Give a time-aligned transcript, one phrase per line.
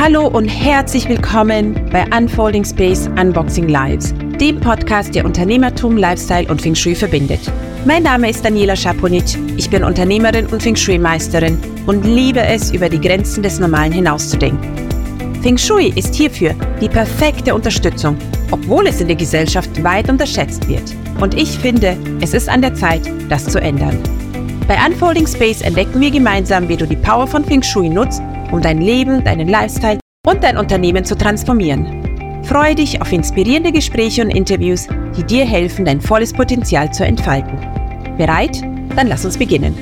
[0.00, 6.62] Hallo und herzlich willkommen bei Unfolding Space Unboxing Lives, dem Podcast, der Unternehmertum, Lifestyle und
[6.62, 7.40] Feng Shui verbindet.
[7.84, 9.24] Mein Name ist Daniela Schaponic,
[9.56, 14.70] ich bin Unternehmerin und Feng Shui-Meisterin und liebe es, über die Grenzen des Normalen hinauszudenken.
[15.42, 18.16] Feng Shui ist hierfür die perfekte Unterstützung,
[18.52, 20.94] obwohl es in der Gesellschaft weit unterschätzt wird.
[21.20, 23.98] Und ich finde, es ist an der Zeit, das zu ändern.
[24.68, 28.22] Bei Unfolding Space entdecken wir gemeinsam, wie du die Power von Feng Shui nutzt,
[28.52, 32.44] um dein Leben, deinen Lifestyle und dein Unternehmen zu transformieren.
[32.44, 34.86] Freue dich auf inspirierende Gespräche und Interviews,
[35.16, 37.58] die dir helfen, dein volles Potenzial zu entfalten.
[38.16, 38.62] Bereit?
[38.96, 39.74] Dann lass uns beginnen.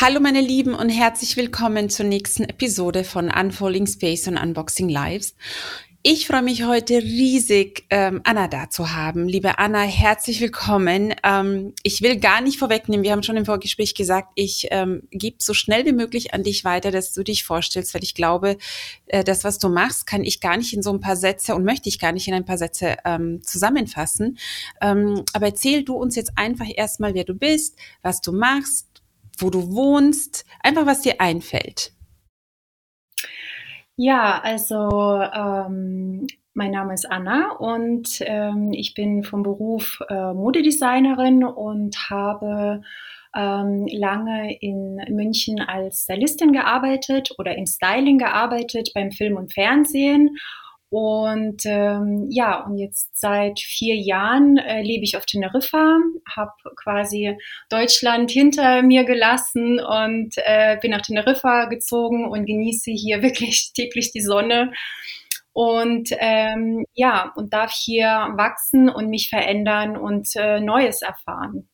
[0.00, 5.34] Hallo meine Lieben und herzlich willkommen zur nächsten Episode von Unfolding Space und Unboxing Lives.
[6.06, 9.26] Ich freue mich heute riesig, ähm, Anna da zu haben.
[9.26, 11.14] Liebe Anna, herzlich willkommen.
[11.22, 15.38] Ähm, ich will gar nicht vorwegnehmen, wir haben schon im Vorgespräch gesagt, ich ähm, gebe
[15.40, 18.58] so schnell wie möglich an dich weiter, dass du dich vorstellst, weil ich glaube,
[19.06, 21.64] äh, das, was du machst, kann ich gar nicht in so ein paar Sätze und
[21.64, 24.36] möchte ich gar nicht in ein paar Sätze ähm, zusammenfassen.
[24.82, 28.88] Ähm, aber erzähl du uns jetzt einfach erstmal, wer du bist, was du machst,
[29.38, 31.94] wo du wohnst, einfach was dir einfällt.
[33.96, 41.44] Ja, also ähm, mein Name ist Anna und ähm, ich bin vom Beruf äh, Modedesignerin
[41.44, 42.82] und habe
[43.36, 50.36] ähm, lange in München als Stylistin gearbeitet oder im Styling gearbeitet beim Film und Fernsehen
[50.94, 55.98] und ähm, ja, und jetzt seit vier Jahren äh, lebe ich auf Teneriffa,
[56.36, 57.36] habe quasi
[57.68, 64.12] Deutschland hinter mir gelassen und äh, bin nach Teneriffa gezogen und genieße hier wirklich täglich
[64.12, 64.70] die Sonne.
[65.52, 71.68] Und ähm, ja, und darf hier wachsen und mich verändern und äh, Neues erfahren.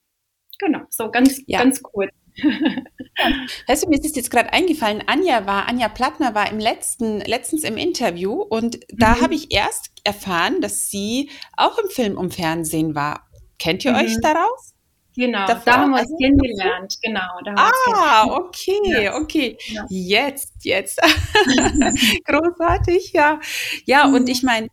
[0.58, 1.58] Genau, so ganz, ja.
[1.58, 2.10] ganz kurz.
[3.66, 7.64] Weißt du, mir ist jetzt gerade eingefallen, Anja war, Anja Plattner war im letzten, letztens
[7.64, 9.20] im Interview und da mhm.
[9.22, 13.28] habe ich erst erfahren, dass sie auch im Film und Fernsehen war.
[13.58, 13.98] Kennt ihr mhm.
[13.98, 14.74] euch daraus?
[15.16, 15.62] Genau, Davor?
[15.64, 16.96] da haben wir uns kennengelernt.
[17.02, 19.16] Genau, ah, okay, ja.
[19.16, 19.58] okay.
[19.66, 19.84] Ja.
[19.88, 21.00] Jetzt, jetzt.
[22.24, 23.40] Großartig, ja.
[23.86, 24.14] Ja, mhm.
[24.14, 24.68] und ich meine,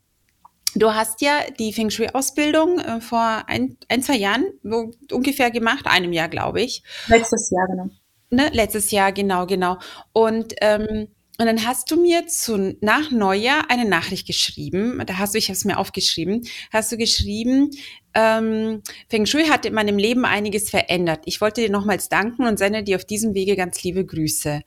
[0.75, 5.87] Du hast ja die Feng Shui-Ausbildung äh, vor ein, ein, zwei Jahren wo, ungefähr gemacht,
[5.87, 6.83] einem Jahr, glaube ich.
[7.07, 7.89] Letztes Jahr, genau.
[8.29, 9.77] Ne, letztes Jahr, genau, genau.
[10.11, 11.07] Und, ähm,
[11.39, 15.01] und dann hast du mir zu, nach Neujahr eine Nachricht geschrieben.
[15.05, 17.71] Da hast du, ich habe es mir aufgeschrieben, hast du geschrieben,
[18.19, 21.21] ähm, Feng Shui hat in meinem Leben einiges verändert.
[21.25, 24.61] Ich wollte dir nochmals danken und sende dir auf diesem Wege ganz liebe Grüße.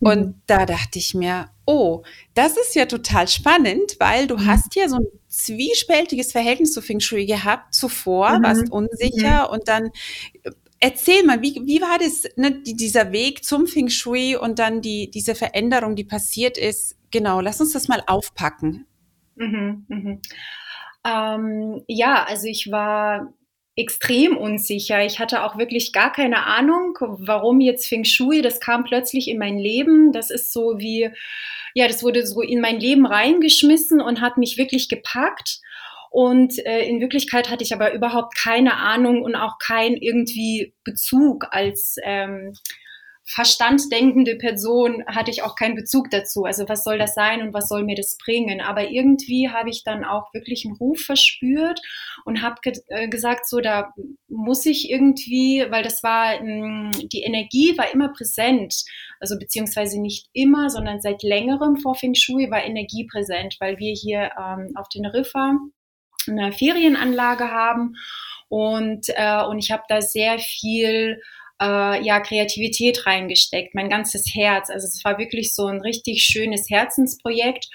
[0.00, 0.06] Mhm.
[0.06, 2.02] Und da dachte ich mir, oh,
[2.34, 4.46] das ist ja total spannend, weil du mhm.
[4.46, 8.42] hast ja so ein zwiespältiges Verhältnis zu Feng Shui gehabt zuvor, mhm.
[8.42, 9.54] warst unsicher mhm.
[9.54, 9.86] und dann
[10.42, 14.58] äh, erzähl mal, wie, wie war das, ne, die, dieser Weg zum Feng Shui und
[14.58, 16.98] dann die, diese Veränderung, die passiert ist?
[17.10, 18.84] Genau, lass uns das mal aufpacken.
[19.36, 20.20] Mhm, mhm.
[21.04, 23.32] Ähm, ja, also ich war
[23.76, 25.04] extrem unsicher.
[25.04, 29.38] Ich hatte auch wirklich gar keine Ahnung, warum jetzt Feng Shui, das kam plötzlich in
[29.38, 30.12] mein Leben.
[30.12, 31.10] Das ist so wie,
[31.74, 35.60] ja, das wurde so in mein Leben reingeschmissen und hat mich wirklich gepackt.
[36.10, 41.46] Und äh, in Wirklichkeit hatte ich aber überhaupt keine Ahnung und auch kein irgendwie Bezug
[41.52, 42.52] als ähm,
[43.32, 46.44] verstanddenkende Person hatte ich auch keinen Bezug dazu.
[46.44, 48.60] Also was soll das sein und was soll mir das bringen?
[48.60, 51.80] Aber irgendwie habe ich dann auch wirklich einen Ruf verspürt
[52.24, 53.94] und habe ge äh, gesagt, so da
[54.26, 58.82] muss ich irgendwie, weil das war, mh, die Energie war immer präsent.
[59.20, 63.94] Also beziehungsweise nicht immer, sondern seit längerem vor Feng Shui war Energie präsent, weil wir
[63.94, 65.56] hier ähm, auf den Riffer
[66.26, 67.94] eine Ferienanlage haben
[68.48, 71.22] und, äh, und ich habe da sehr viel
[71.60, 74.70] äh, ja, Kreativität reingesteckt, mein ganzes Herz.
[74.70, 77.68] Also es war wirklich so ein richtig schönes Herzensprojekt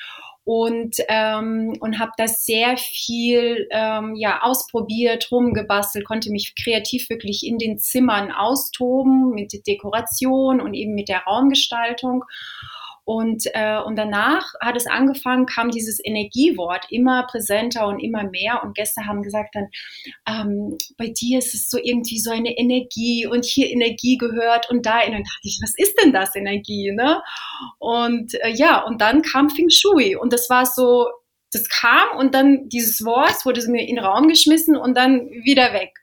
[0.46, 7.44] und ähm, und habe das sehr viel ähm, ja ausprobiert, rumgebastelt, konnte mich kreativ wirklich
[7.44, 12.24] in den Zimmern austoben mit Dekoration und eben mit der Raumgestaltung
[13.06, 18.64] und, äh, und danach hat es angefangen, kam dieses Energiewort immer präsenter und immer mehr.
[18.64, 19.68] Und Gäste haben gesagt dann,
[20.28, 24.88] ähm, bei dir ist es so irgendwie so eine Energie und hier Energie gehört und
[24.88, 25.06] da.
[25.06, 26.92] Und dann dachte ich, was ist denn das Energie?
[26.92, 27.22] Ne?
[27.78, 30.16] Und äh, ja, und dann kam Feng Shui.
[30.16, 31.08] Und das war so,
[31.52, 35.74] das kam und dann dieses Wort wurde mir in den Raum geschmissen und dann wieder
[35.74, 35.94] weg.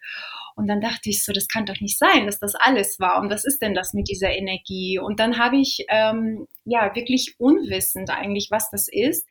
[0.63, 3.21] Und dann dachte ich so, das kann doch nicht sein, dass das alles war.
[3.21, 4.97] Und was ist denn das mit dieser Energie?
[5.01, 9.27] Und dann habe ich ähm, ja wirklich unwissend eigentlich, was das ist,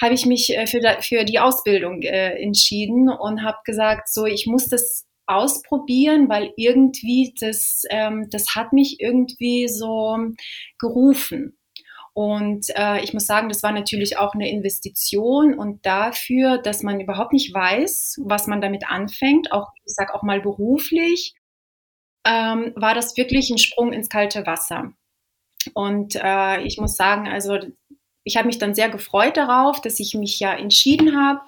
[0.00, 4.46] habe ich mich äh, für, für die Ausbildung äh, entschieden und habe gesagt, so ich
[4.48, 10.16] muss das ausprobieren, weil irgendwie das, ähm, das hat mich irgendwie so
[10.80, 11.57] gerufen.
[12.18, 16.98] Und äh, ich muss sagen, das war natürlich auch eine Investition und dafür, dass man
[16.98, 21.36] überhaupt nicht weiß, was man damit anfängt, auch ich sage auch mal beruflich,
[22.26, 24.94] ähm, war das wirklich ein Sprung ins kalte Wasser.
[25.74, 27.56] Und äh, ich muss sagen, also
[28.24, 31.42] ich habe mich dann sehr gefreut darauf, dass ich mich ja entschieden habe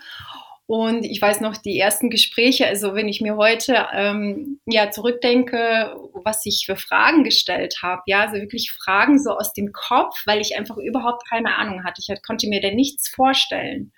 [0.71, 5.97] und ich weiß noch, die ersten Gespräche, also wenn ich mir heute ähm, ja zurückdenke,
[6.23, 10.41] was ich für Fragen gestellt habe, ja, also wirklich Fragen so aus dem Kopf, weil
[10.41, 12.01] ich einfach überhaupt keine Ahnung hatte.
[12.01, 13.91] Ich konnte mir da nichts vorstellen.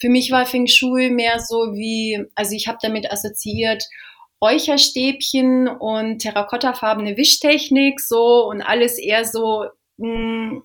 [0.00, 3.84] Für mich war Feng Shui mehr so wie, also ich habe damit assoziiert,
[4.42, 9.66] Räucherstäbchen und terrakottafarbene Wischtechnik so und alles eher so
[9.98, 10.62] mh, mm,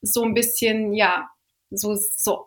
[0.00, 1.28] so ein bisschen ja
[1.68, 2.46] so so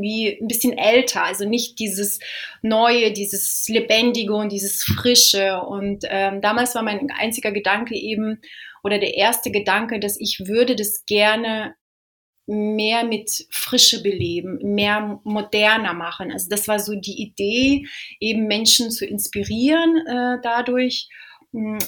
[0.00, 2.18] wie ein bisschen älter, also nicht dieses
[2.62, 5.60] Neue, dieses Lebendige und dieses Frische.
[5.60, 8.40] Und ähm, damals war mein einziger Gedanke eben,
[8.84, 11.74] oder der erste Gedanke, dass ich würde das gerne
[12.46, 16.32] mehr mit Frische beleben, mehr moderner machen.
[16.32, 17.86] Also das war so die Idee,
[18.18, 21.08] eben Menschen zu inspirieren äh, dadurch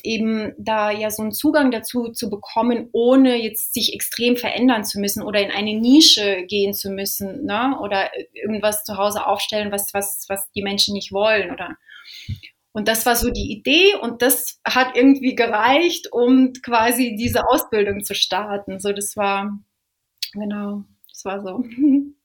[0.03, 5.01] eben da ja so einen Zugang dazu zu bekommen, ohne jetzt sich extrem verändern zu
[5.01, 7.79] müssen oder in eine Nische gehen zu müssen, ne?
[7.81, 11.77] Oder irgendwas zu Hause aufstellen, was, was, was die Menschen nicht wollen, oder?
[12.73, 18.03] Und das war so die Idee und das hat irgendwie gereicht, um quasi diese Ausbildung
[18.03, 18.81] zu starten.
[18.81, 19.59] So, das war,
[20.33, 21.65] genau, das war so.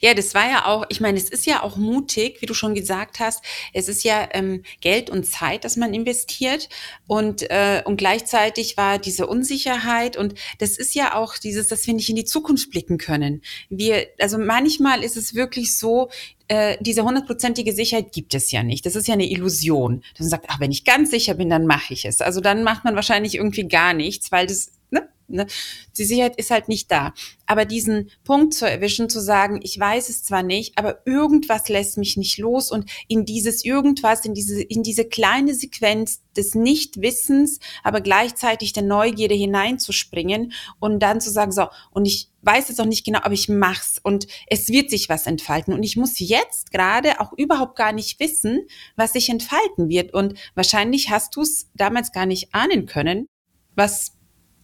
[0.00, 2.74] Ja, das war ja auch, ich meine, es ist ja auch mutig, wie du schon
[2.74, 3.42] gesagt hast.
[3.72, 6.68] Es ist ja ähm, Geld und Zeit, das man investiert.
[7.06, 11.94] Und, äh, und gleichzeitig war diese Unsicherheit und das ist ja auch dieses, dass wir
[11.94, 13.42] nicht in die Zukunft blicken können.
[13.70, 16.10] Wir, also manchmal ist es wirklich so,
[16.48, 18.84] äh, diese hundertprozentige Sicherheit gibt es ja nicht.
[18.84, 20.02] Das ist ja eine Illusion.
[20.12, 22.20] Dass man sagt, ach, wenn ich ganz sicher bin, dann mache ich es.
[22.20, 25.08] Also dann macht man wahrscheinlich irgendwie gar nichts, weil das Ne?
[25.28, 27.14] Die Sicherheit ist halt nicht da.
[27.46, 31.98] Aber diesen Punkt zu erwischen, zu sagen, ich weiß es zwar nicht, aber irgendwas lässt
[31.98, 37.60] mich nicht los und in dieses irgendwas, in diese, in diese kleine Sequenz des Nichtwissens,
[37.82, 42.84] aber gleichzeitig der Neugierde hineinzuspringen und dann zu sagen, so, und ich weiß es auch
[42.84, 46.70] nicht genau, aber ich mach's und es wird sich was entfalten und ich muss jetzt
[46.72, 48.66] gerade auch überhaupt gar nicht wissen,
[48.96, 53.26] was sich entfalten wird und wahrscheinlich hast du es damals gar nicht ahnen können,
[53.74, 54.12] was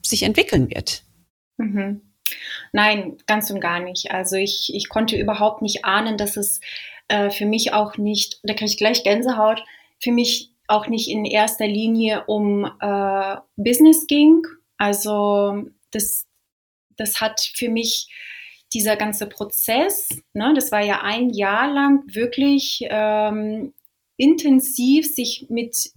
[0.02, 1.02] sich entwickeln wird.
[1.56, 2.02] Mhm.
[2.72, 4.10] Nein, ganz und gar nicht.
[4.10, 6.60] Also ich, ich konnte überhaupt nicht ahnen, dass es
[7.08, 9.64] äh, für mich auch nicht, da kriege ich gleich Gänsehaut,
[9.98, 14.42] für mich auch nicht in erster Linie um äh, Business ging.
[14.78, 16.26] Also das,
[16.96, 18.08] das hat für mich
[18.72, 23.74] dieser ganze Prozess, ne, das war ja ein Jahr lang wirklich ähm,
[24.16, 25.90] intensiv sich mit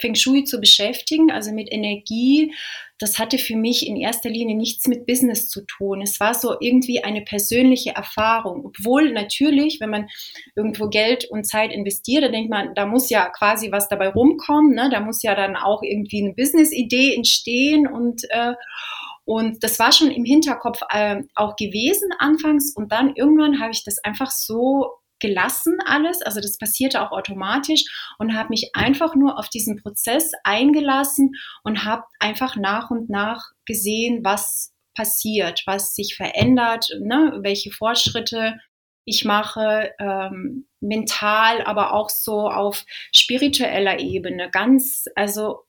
[0.00, 2.54] Feng Shui zu beschäftigen, also mit Energie,
[3.00, 6.02] das hatte für mich in erster Linie nichts mit Business zu tun.
[6.02, 8.66] Es war so irgendwie eine persönliche Erfahrung.
[8.66, 10.08] Obwohl natürlich, wenn man
[10.54, 14.74] irgendwo Geld und Zeit investiert, da denkt man, da muss ja quasi was dabei rumkommen,
[14.74, 14.90] ne?
[14.92, 18.52] da muss ja dann auch irgendwie eine Business-Idee entstehen und äh,
[19.24, 22.74] und das war schon im Hinterkopf äh, auch gewesen anfangs.
[22.74, 27.84] Und dann irgendwann habe ich das einfach so gelassen alles, also das passierte auch automatisch
[28.18, 31.32] und habe mich einfach nur auf diesen Prozess eingelassen
[31.62, 38.58] und habe einfach nach und nach gesehen, was passiert, was sich verändert, ne, welche Fortschritte
[39.04, 45.64] ich mache, ähm, mental, aber auch so auf spiritueller Ebene, ganz, also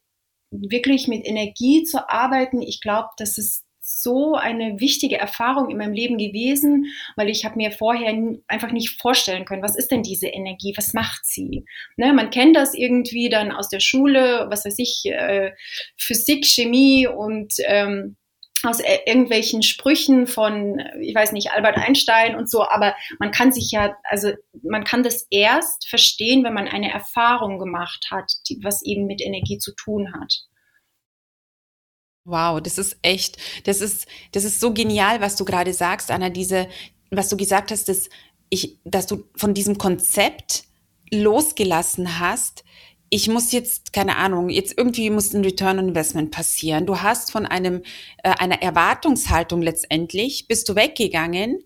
[0.51, 2.61] wirklich mit Energie zu arbeiten.
[2.61, 3.63] Ich glaube, das ist
[4.01, 8.13] so eine wichtige Erfahrung in meinem Leben gewesen, weil ich habe mir vorher
[8.47, 11.65] einfach nicht vorstellen können, was ist denn diese Energie, was macht sie?
[11.97, 15.51] Ne, man kennt das irgendwie dann aus der Schule, was weiß ich, äh,
[15.97, 18.15] Physik, Chemie und ähm,
[18.63, 23.71] aus irgendwelchen Sprüchen von, ich weiß nicht, Albert Einstein und so, aber man kann sich
[23.71, 24.31] ja, also
[24.61, 29.21] man kann das erst verstehen, wenn man eine Erfahrung gemacht hat, die, was eben mit
[29.21, 30.43] Energie zu tun hat.
[32.23, 36.29] Wow, das ist echt, das ist, das ist so genial, was du gerade sagst, Anna,
[36.29, 36.67] diese,
[37.09, 38.09] was du gesagt hast, dass
[38.49, 40.65] ich, dass du von diesem Konzept
[41.11, 42.63] losgelassen hast.
[43.09, 46.85] Ich muss jetzt, keine Ahnung, jetzt irgendwie muss ein Return on Investment passieren.
[46.85, 47.81] Du hast von einem,
[48.23, 51.63] äh, einer Erwartungshaltung letztendlich, bist du weggegangen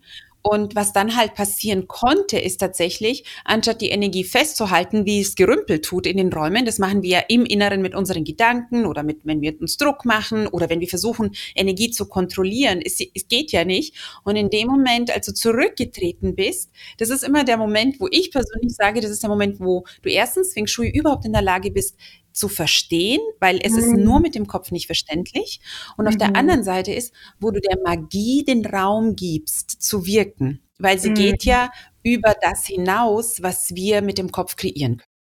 [0.48, 5.84] und was dann halt passieren konnte, ist tatsächlich, anstatt die Energie festzuhalten, wie es gerümpelt
[5.84, 9.22] tut in den Räumen, das machen wir ja im Inneren mit unseren Gedanken oder mit,
[9.24, 12.80] wenn wir uns Druck machen oder wenn wir versuchen, Energie zu kontrollieren.
[12.86, 13.96] Es, es geht ja nicht.
[14.24, 18.30] Und in dem Moment, als du zurückgetreten bist, das ist immer der Moment, wo ich
[18.30, 21.72] persönlich sage, das ist der Moment, wo du erstens Feng Shui überhaupt in der Lage
[21.72, 21.96] bist,
[22.36, 23.80] zu verstehen, weil es mhm.
[23.80, 25.60] ist nur mit dem Kopf nicht verständlich.
[25.98, 26.20] Und auf mhm.
[26.20, 31.12] der anderen Seite ist, wo du der Magie den Raum gibst, zu wirken, weil sie
[31.12, 31.16] mhm.
[31.16, 31.72] geht ja
[32.04, 35.16] über das hinaus, was wir mit dem Kopf kreieren können.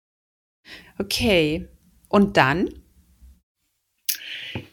[0.98, 1.68] Okay.
[2.08, 2.68] Und dann?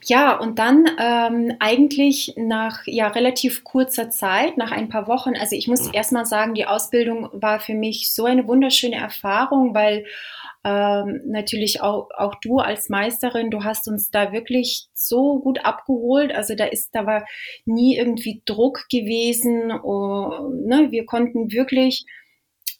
[0.05, 5.55] Ja, und dann ähm, eigentlich nach ja relativ kurzer Zeit, nach ein paar Wochen, also
[5.55, 10.05] ich muss erstmal sagen, die Ausbildung war für mich so eine wunderschöne Erfahrung, weil
[10.63, 16.31] ähm, natürlich auch, auch du als Meisterin, du hast uns da wirklich so gut abgeholt.
[16.33, 17.25] Also da ist, da war
[17.65, 19.71] nie irgendwie Druck gewesen.
[19.71, 20.91] Oh, ne?
[20.91, 22.05] Wir konnten wirklich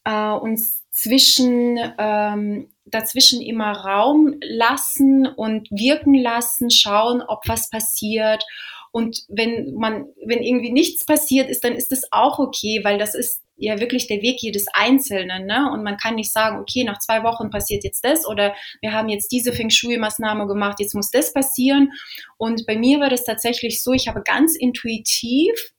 [0.05, 8.43] äh, uns zwischen ähm, dazwischen immer Raum lassen und wirken lassen, schauen, ob was passiert.
[8.91, 13.15] Und wenn man, wenn irgendwie nichts passiert ist, dann ist das auch okay, weil das
[13.15, 15.45] ist ja wirklich der Weg jedes Einzelnen.
[15.45, 15.69] Ne?
[15.71, 19.09] Und man kann nicht sagen, okay, nach zwei Wochen passiert jetzt das oder wir haben
[19.09, 21.91] jetzt diese Feng Shui-Maßnahme gemacht, jetzt muss das passieren.
[22.37, 25.73] Und bei mir war das tatsächlich so, ich habe ganz intuitiv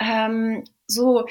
[0.00, 1.26] ähm, so,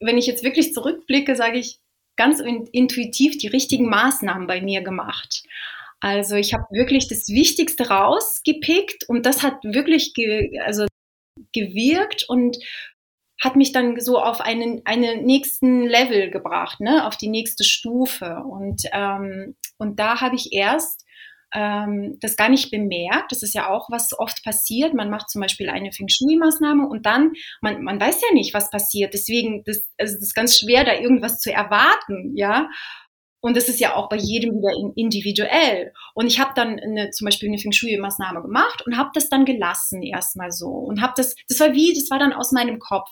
[0.00, 1.78] wenn ich jetzt wirklich zurückblicke, sage ich,
[2.16, 5.44] ganz intuitiv die richtigen Maßnahmen bei mir gemacht.
[6.00, 10.86] Also ich habe wirklich das Wichtigste rausgepickt und das hat wirklich ge also
[11.52, 12.58] gewirkt und
[13.42, 18.36] hat mich dann so auf einen, einen nächsten Level gebracht, ne, auf die nächste Stufe.
[18.48, 21.04] Und, ähm, und da habe ich erst
[21.52, 23.32] ähm, das gar nicht bemerkt.
[23.32, 24.94] Das ist ja auch, was oft passiert.
[24.94, 28.70] Man macht zum Beispiel eine Feng Shui-Maßnahme und dann, man, man weiß ja nicht, was
[28.70, 29.12] passiert.
[29.12, 32.70] Deswegen, das, also das ist ganz schwer, da irgendwas zu erwarten, ja.
[33.42, 35.92] Und das ist ja auch bei jedem wieder individuell.
[36.14, 39.44] Und ich habe dann eine, zum Beispiel eine Feng Shui-Maßnahme gemacht und habe das dann
[39.44, 40.68] gelassen erstmal so.
[40.68, 43.10] Und habe das, das war wie, das war dann aus meinem Kopf.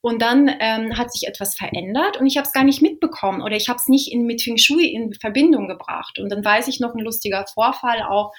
[0.00, 3.56] Und dann ähm, hat sich etwas verändert und ich habe es gar nicht mitbekommen oder
[3.56, 6.18] ich habe es nicht in, mit Feng Shui in Verbindung gebracht.
[6.18, 8.32] Und dann weiß ich noch ein lustiger Vorfall auch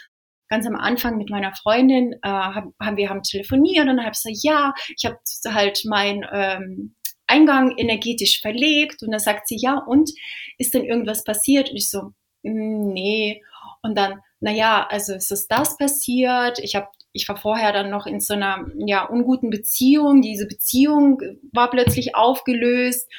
[0.49, 4.23] ganz am Anfang mit meiner Freundin, äh, haben, wir haben telefoniert und dann habe ich
[4.23, 5.17] gesagt, ja, ich habe
[5.53, 6.95] halt mein ähm,
[7.29, 10.09] Eingang energetisch verlegt und dann sagt sie, ja, und
[10.57, 11.69] ist denn irgendwas passiert?
[11.69, 12.12] Und ich so,
[12.43, 13.41] mm, nee.
[13.81, 16.59] Und dann, naja, also ist es das passiert?
[16.59, 20.21] Ich habe ich war vorher dann noch in so einer ja, unguten Beziehung.
[20.21, 21.19] Diese Beziehung
[21.51, 23.09] war plötzlich aufgelöst.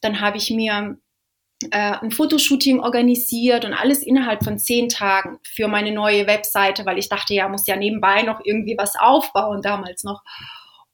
[0.00, 0.96] Dann habe ich mir
[1.70, 6.98] äh, ein Fotoshooting organisiert und alles innerhalb von zehn Tagen für meine neue Webseite, weil
[6.98, 10.22] ich dachte, ja, muss ja nebenbei noch irgendwie was aufbauen damals noch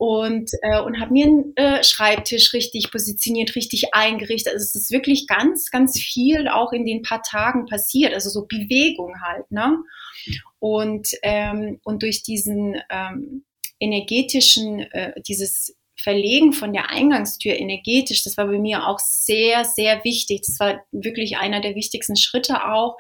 [0.01, 4.55] und, äh, und habe mir einen äh, Schreibtisch richtig positioniert, richtig eingerichtet.
[4.55, 8.47] Also es ist wirklich ganz, ganz viel auch in den paar Tagen passiert, also so
[8.47, 9.51] Bewegung halt.
[9.51, 9.77] Ne?
[10.59, 13.45] Und, ähm, und durch diesen ähm,
[13.79, 20.03] energetischen, äh, dieses Verlegen von der Eingangstür energetisch, das war bei mir auch sehr, sehr
[20.03, 20.45] wichtig.
[20.47, 22.97] Das war wirklich einer der wichtigsten Schritte auch,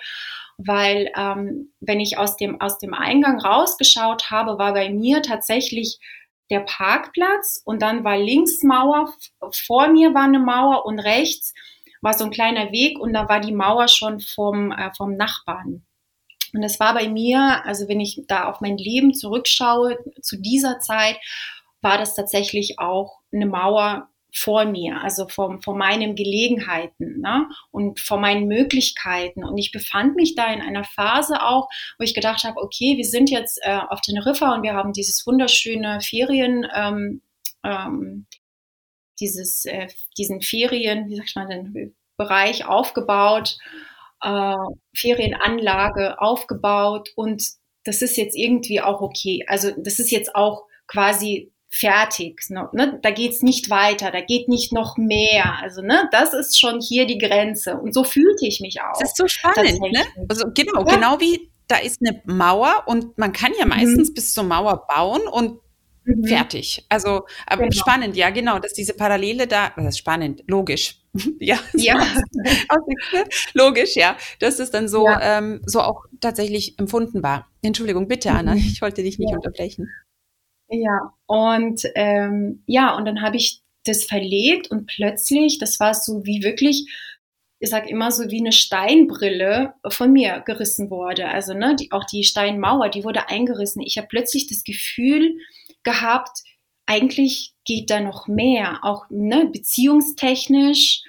[0.59, 5.99] weil ähm, wenn ich aus dem, aus dem Eingang rausgeschaut habe, war bei mir tatsächlich
[6.51, 9.15] der Parkplatz und dann war links Mauer,
[9.67, 11.55] vor mir war eine Mauer und rechts
[12.03, 15.85] war so ein kleiner Weg und da war die Mauer schon vom, äh, vom Nachbarn.
[16.53, 20.81] Und das war bei mir, also wenn ich da auf mein Leben zurückschaue, zu dieser
[20.81, 21.17] Zeit,
[21.81, 27.49] war das tatsächlich auch eine Mauer vor mir, also vor, vor meinen Gelegenheiten ne?
[27.71, 29.45] und vor meinen Möglichkeiten.
[29.45, 31.69] Und ich befand mich da in einer Phase auch,
[31.99, 35.27] wo ich gedacht habe, okay, wir sind jetzt äh, auf Teneriffa und wir haben dieses
[35.27, 37.23] wunderschöne Ferien, ähm,
[37.65, 38.27] ähm,
[39.21, 43.57] dieses, äh, diesen Ferien, wie sagt man denn, Bereich aufgebaut,
[44.23, 44.55] äh,
[44.95, 47.43] Ferienanlage aufgebaut und
[47.85, 49.45] das ist jetzt irgendwie auch okay.
[49.47, 52.43] Also das ist jetzt auch quasi fertig.
[52.51, 52.99] Ne?
[53.01, 55.59] Da geht's nicht weiter, da geht nicht noch mehr.
[55.63, 57.77] Also, ne, das ist schon hier die Grenze.
[57.77, 58.99] Und so fühlte ich mich auch.
[58.99, 60.05] Das ist so spannend, ne?
[60.29, 60.95] Also genau, ja.
[60.95, 64.15] genau wie da ist eine Mauer und man kann ja meistens mhm.
[64.15, 65.61] bis zur Mauer bauen und
[66.05, 66.25] mhm.
[66.25, 66.85] fertig.
[66.89, 67.73] Also aber genau.
[67.73, 70.97] spannend, ja, genau, dass diese Parallele da, das ist spannend, logisch.
[71.41, 72.05] ja, ja.
[73.55, 75.39] logisch, ja, dass es dann so, ja.
[75.39, 77.49] ähm, so auch tatsächlich empfunden war.
[77.63, 78.59] Entschuldigung, bitte, Anna, mhm.
[78.59, 79.37] ich wollte dich nicht ja.
[79.37, 79.89] unterbrechen.
[80.73, 86.25] Ja, und ähm, ja, und dann habe ich das verlegt und plötzlich, das war so
[86.25, 86.87] wie wirklich,
[87.59, 91.29] ich sag immer so wie eine Steinbrille von mir gerissen wurde.
[91.29, 93.83] Also ne, die, auch die Steinmauer, die wurde eingerissen.
[93.83, 95.37] Ich habe plötzlich das Gefühl
[95.83, 96.39] gehabt,
[96.87, 101.03] eigentlich geht da noch mehr, auch ne, beziehungstechnisch.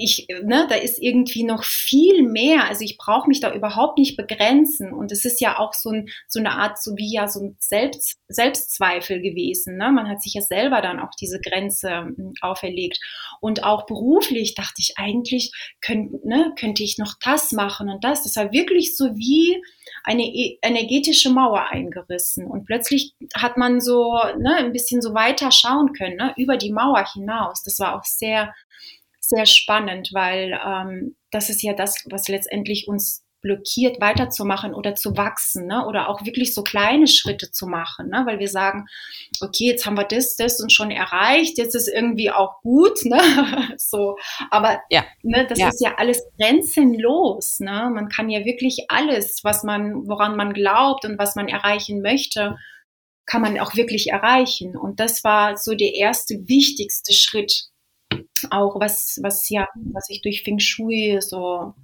[0.00, 2.68] Ich, ne, da ist irgendwie noch viel mehr.
[2.68, 4.92] Also ich brauche mich da überhaupt nicht begrenzen.
[4.92, 7.56] Und es ist ja auch so, ein, so eine Art, so wie ja so ein
[7.58, 9.76] Selbst, Selbstzweifel gewesen.
[9.76, 9.92] Ne?
[9.92, 12.98] Man hat sich ja selber dann auch diese Grenze hm, auferlegt.
[13.40, 15.52] Und auch beruflich dachte ich eigentlich,
[15.82, 18.22] könnt, ne, könnte ich noch das machen und das.
[18.22, 19.62] Das war wirklich so wie
[20.04, 22.46] eine e energetische Mauer eingerissen.
[22.46, 26.72] Und plötzlich hat man so ne, ein bisschen so weiter schauen können, ne, über die
[26.72, 27.62] Mauer hinaus.
[27.62, 28.54] Das war auch sehr
[29.30, 35.16] sehr spannend, weil ähm, das ist ja das, was letztendlich uns blockiert, weiterzumachen oder zu
[35.16, 35.86] wachsen, ne?
[35.86, 38.22] oder auch wirklich so kleine Schritte zu machen, ne?
[38.26, 38.86] weil wir sagen,
[39.40, 43.18] okay, jetzt haben wir das, das und schon erreicht, jetzt ist irgendwie auch gut, ne?
[43.76, 44.16] so,
[44.50, 45.04] aber ja.
[45.22, 45.68] ne, das ja.
[45.68, 47.90] ist ja alles grenzenlos, ne?
[47.94, 52.56] man kann ja wirklich alles, was man, woran man glaubt und was man erreichen möchte,
[53.26, 57.69] kann man auch wirklich erreichen und das war so der erste wichtigste Schritt,
[58.50, 61.74] auch was, was ja, was ich durch Feng Shui so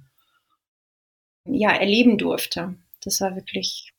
[1.45, 2.75] ja, erleben durfte.
[3.03, 3.93] Das war wirklich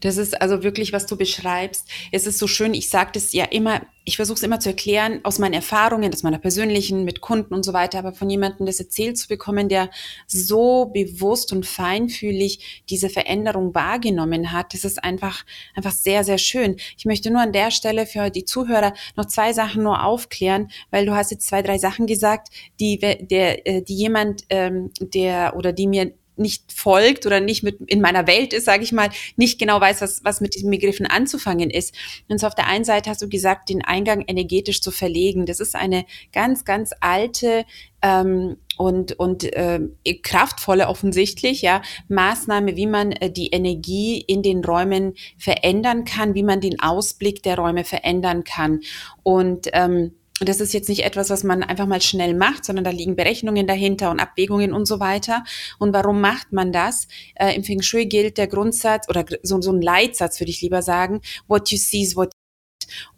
[0.00, 1.88] das ist also wirklich, was du beschreibst.
[2.10, 5.20] Es ist so schön, ich sage das ja immer, ich versuche es immer zu erklären
[5.22, 8.80] aus meinen Erfahrungen, aus meiner persönlichen, mit Kunden und so weiter, aber von jemandem das
[8.80, 9.90] erzählt zu bekommen, der
[10.26, 16.76] so bewusst und feinfühlig diese Veränderung wahrgenommen hat, das ist einfach, einfach sehr, sehr schön.
[16.96, 21.06] Ich möchte nur an der Stelle für die Zuhörer noch zwei Sachen nur aufklären, weil
[21.06, 22.48] du hast jetzt zwei, drei Sachen gesagt,
[22.80, 27.80] die, der, äh, die jemand, ähm, der oder die mir nicht folgt oder nicht mit
[27.86, 31.06] in meiner Welt ist, sage ich mal, nicht genau weiß, was, was mit diesen Begriffen
[31.06, 31.94] anzufangen ist.
[32.28, 35.46] Und so auf der einen Seite hast du gesagt, den Eingang energetisch zu verlegen.
[35.46, 37.64] Das ist eine ganz, ganz alte
[38.02, 39.80] ähm, und, und äh,
[40.22, 46.42] kraftvolle offensichtlich, ja, Maßnahme, wie man äh, die Energie in den Räumen verändern kann, wie
[46.42, 48.80] man den Ausblick der Räume verändern kann.
[49.22, 52.84] Und ähm, und das ist jetzt nicht etwas, was man einfach mal schnell macht, sondern
[52.84, 55.44] da liegen Berechnungen dahinter und Abwägungen und so weiter.
[55.78, 57.06] Und warum macht man das?
[57.34, 60.82] Äh, Im Feng Shui gilt der Grundsatz oder so, so ein Leitsatz, würde ich lieber
[60.82, 62.30] sagen, what you see is what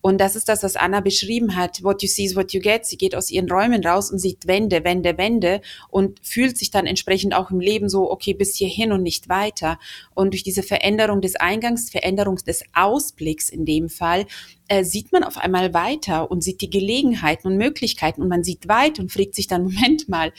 [0.01, 1.83] und das ist das, was Anna beschrieben hat.
[1.83, 2.85] What you see is what you get.
[2.85, 6.87] Sie geht aus ihren Räumen raus und sieht Wände, Wände, Wände und fühlt sich dann
[6.87, 9.79] entsprechend auch im Leben so, okay, bis hierhin und nicht weiter.
[10.15, 14.27] Und durch diese Veränderung des Eingangs, Veränderung des Ausblicks in dem Fall,
[14.69, 18.69] äh, sieht man auf einmal weiter und sieht die Gelegenheiten und Möglichkeiten und man sieht
[18.69, 20.33] weit und fragt sich dann, Moment mal,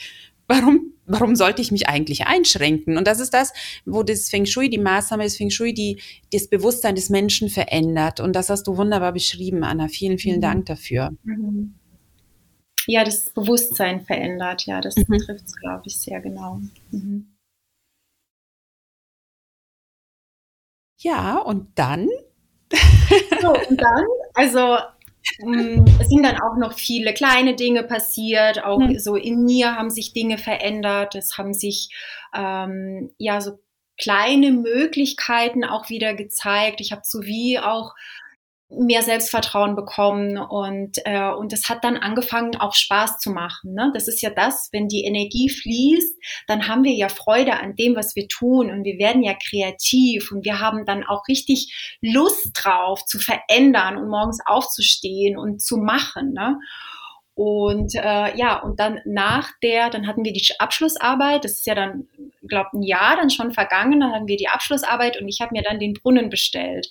[0.48, 2.96] warum, warum sollte ich mich eigentlich einschränken?
[2.96, 3.52] Und das ist das,
[3.84, 6.00] wo das Feng Shui, die Maßnahme des Feng Shui, die
[6.32, 8.20] das Bewusstsein des Menschen verändert.
[8.20, 9.88] Und das hast du wunderbar beschrieben, Anna.
[9.88, 10.42] Vielen, vielen mhm.
[10.42, 11.10] Dank dafür.
[11.24, 11.74] Mhm.
[12.86, 14.66] Ja, das Bewusstsein verändert.
[14.66, 15.18] Ja, das mhm.
[15.18, 16.60] trifft es, glaube ich, sehr genau.
[16.90, 17.32] Mhm.
[20.98, 22.08] Ja, und dann?
[23.40, 24.04] So, und dann,
[24.34, 24.78] also
[25.38, 28.98] es sind dann auch noch viele kleine Dinge passiert, auch mhm.
[28.98, 31.90] so in mir haben sich Dinge verändert, es haben sich
[32.34, 33.58] ähm, ja so
[33.98, 36.80] kleine Möglichkeiten auch wieder gezeigt.
[36.80, 37.94] Ich habe so wie auch
[38.68, 43.74] mehr Selbstvertrauen bekommen und äh, und es hat dann angefangen auch Spaß zu machen.
[43.74, 43.92] Ne?
[43.94, 46.16] Das ist ja das, wenn die Energie fließt,
[46.48, 50.32] dann haben wir ja Freude an dem, was wir tun und wir werden ja kreativ
[50.32, 55.76] und wir haben dann auch richtig Lust drauf zu verändern und morgens aufzustehen und zu
[55.76, 56.32] machen.
[56.32, 56.58] Ne?
[57.36, 61.74] Und äh, ja, und dann nach der, dann hatten wir die Abschlussarbeit, das ist ja
[61.74, 62.08] dann,
[62.48, 65.62] glaube ein Jahr dann schon vergangen, dann hatten wir die Abschlussarbeit und ich habe mir
[65.62, 66.88] dann den Brunnen bestellt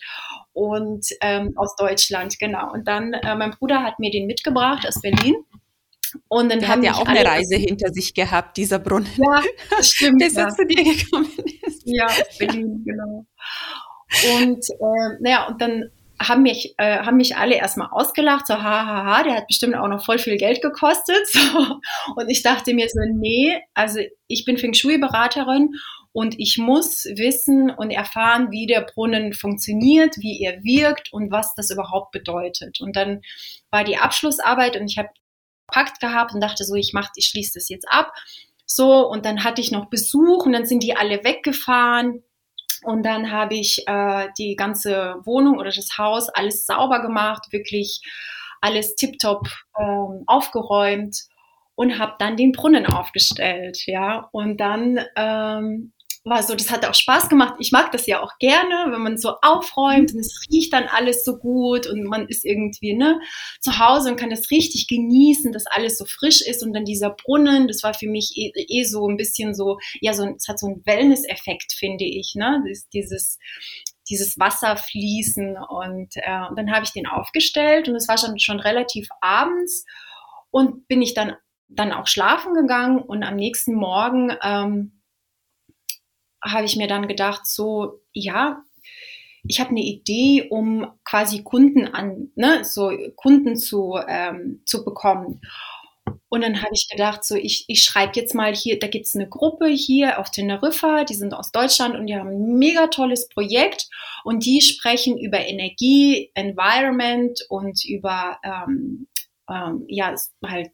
[0.54, 2.72] und ähm, aus Deutschland, genau.
[2.72, 5.36] Und dann, äh, mein Bruder hat mir den mitgebracht aus Berlin.
[6.28, 9.10] Und dann Der hat ja auch eine Reise hinter sich gehabt, dieser Brunnen.
[9.18, 10.20] Ja, das stimmt.
[10.20, 10.44] Bis ja.
[10.44, 11.32] er zu dir gekommen
[11.64, 11.82] ist.
[11.86, 13.26] Ja, aus Berlin, genau.
[14.38, 15.90] Und äh, naja, und dann
[16.22, 19.76] haben mich, äh, haben mich alle erstmal ausgelacht, so hahaha, ha, ha, der hat bestimmt
[19.76, 21.18] auch noch voll viel Geld gekostet.
[21.36, 21.80] So.
[22.16, 25.76] Und ich dachte mir so, nee, also ich bin Feng Shui-Beraterin
[26.12, 31.54] und ich muss wissen und erfahren, wie der Brunnen funktioniert, wie er wirkt und was
[31.56, 32.80] das überhaupt bedeutet.
[32.80, 33.22] Und dann
[33.70, 35.10] war die Abschlussarbeit und ich habe
[35.68, 38.14] Pakt gehabt und dachte so, ich mach, ich schließe das jetzt ab.
[38.66, 42.24] So, und dann hatte ich noch Besuch und dann sind die alle weggefahren.
[42.86, 48.02] Und dann habe ich äh, die ganze Wohnung oder das Haus alles sauber gemacht, wirklich
[48.62, 51.18] alles tiptop ähm, aufgeräumt
[51.76, 54.30] und habe dann den Brunnen aufgestellt, ja.
[54.32, 55.94] Und dann ähm,
[56.26, 57.56] war so, das hat auch Spaß gemacht.
[57.60, 61.24] Ich mag das ja auch gerne, wenn man so aufräumt und es riecht dann alles
[61.24, 63.20] so gut und man ist irgendwie ne,
[63.62, 67.12] zu Hause und kann das richtig genießen, dass alles so frisch ist und dann dieser
[67.12, 70.60] Brunnen, das war für mich eh, eh so ein bisschen so, ja, so, es hat
[70.60, 73.38] so einen Wellness-Effekt, finde ich, ne, das, dieses,
[74.10, 78.40] dieses Wasser fließen und, äh, und dann habe ich den aufgestellt und es war schon,
[78.40, 79.86] schon relativ abends
[80.50, 81.36] und bin ich dann
[81.68, 84.95] dann auch schlafen gegangen und am nächsten Morgen ähm,
[86.46, 88.64] habe ich mir dann gedacht, so, ja,
[89.48, 95.42] ich habe eine Idee, um quasi Kunden an, ne, so Kunden zu, ähm, zu bekommen.
[96.30, 99.16] Und dann habe ich gedacht, so ich, ich schreibe jetzt mal hier, da gibt es
[99.16, 103.30] eine Gruppe hier auf Teneriffa, die sind aus Deutschland und die haben ein mega tolles
[103.30, 103.88] Projekt
[104.24, 109.08] und die sprechen über Energie, Environment und über, ähm,
[109.50, 110.14] ähm, ja,
[110.46, 110.74] halt,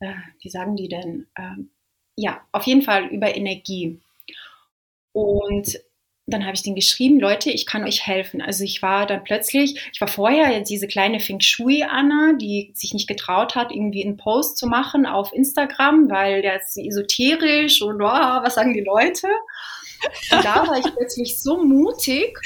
[0.00, 1.26] äh, wie sagen die denn?
[1.38, 1.70] Ähm,
[2.16, 4.00] ja, auf jeden Fall über Energie.
[5.16, 5.78] Und
[6.26, 8.42] dann habe ich den geschrieben, Leute, ich kann euch helfen.
[8.42, 12.92] Also ich war dann plötzlich, ich war vorher diese kleine Feng Shui Anna, die sich
[12.92, 18.02] nicht getraut hat, irgendwie einen Post zu machen auf Instagram, weil der ist esoterisch und
[18.02, 19.28] oh, was sagen die Leute?
[20.32, 22.36] Und da war ich plötzlich so mutig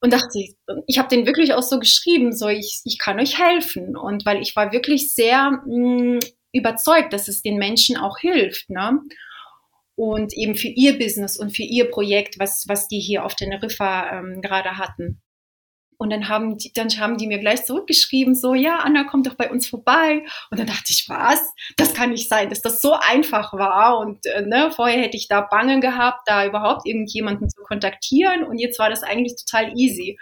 [0.00, 0.38] und dachte,
[0.86, 3.98] ich habe den wirklich auch so geschrieben, so ich, ich kann euch helfen.
[3.98, 6.20] Und weil ich war wirklich sehr mh, mm,
[6.52, 8.70] überzeugt, dass es den Menschen auch hilft.
[8.70, 9.00] Ne?
[9.96, 14.18] Und eben für ihr Business und für ihr Projekt, was, was die hier auf Teneriffa
[14.18, 15.20] ähm, gerade hatten.
[15.96, 19.34] Und dann haben, die, dann haben die mir gleich zurückgeschrieben, so, ja, Anna, komm doch
[19.34, 20.24] bei uns vorbei.
[20.50, 21.40] Und dann dachte ich, was?
[21.76, 23.98] Das kann nicht sein, dass das so einfach war.
[23.98, 28.44] Und äh, ne, vorher hätte ich da Bange gehabt, da überhaupt irgendjemanden zu kontaktieren.
[28.44, 30.18] Und jetzt war das eigentlich total easy.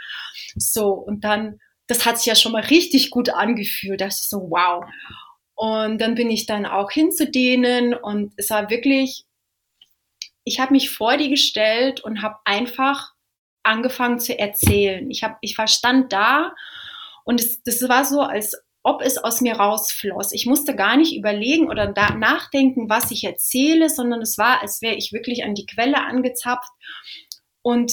[0.57, 4.01] So, und dann, das hat sich ja schon mal richtig gut angefühlt.
[4.01, 4.85] Da ist so, wow.
[5.55, 9.25] Und dann bin ich dann auch hin zu denen und es war wirklich
[10.45, 13.13] ich habe mich vor die gestellt und habe einfach
[13.63, 15.11] angefangen zu erzählen.
[15.11, 16.55] Ich, hab, ich war stand da
[17.25, 20.33] und es, das war so, als ob es aus mir rausfloss.
[20.33, 24.83] Ich musste gar nicht überlegen oder da nachdenken, was ich erzähle, sondern es war, als
[24.83, 26.71] wäre ich wirklich an die Quelle angezapft
[27.63, 27.93] und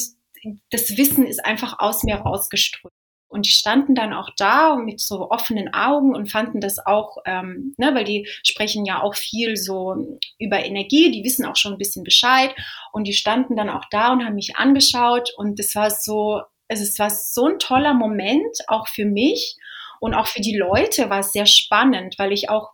[0.72, 2.94] das Wissen ist einfach aus mir rausgeströmt.
[3.30, 7.76] Und die standen dann auch da mit so offenen Augen und fanden das auch, ähm,
[7.78, 11.78] ne, weil die sprechen ja auch viel so über Energie, die wissen auch schon ein
[11.78, 12.54] bisschen Bescheid.
[12.92, 15.32] Und die standen dann auch da und haben mich angeschaut.
[15.38, 19.58] Und es war so, also es war so ein toller Moment, auch für mich
[20.00, 22.72] und auch für die Leute war es sehr spannend, weil ich auch,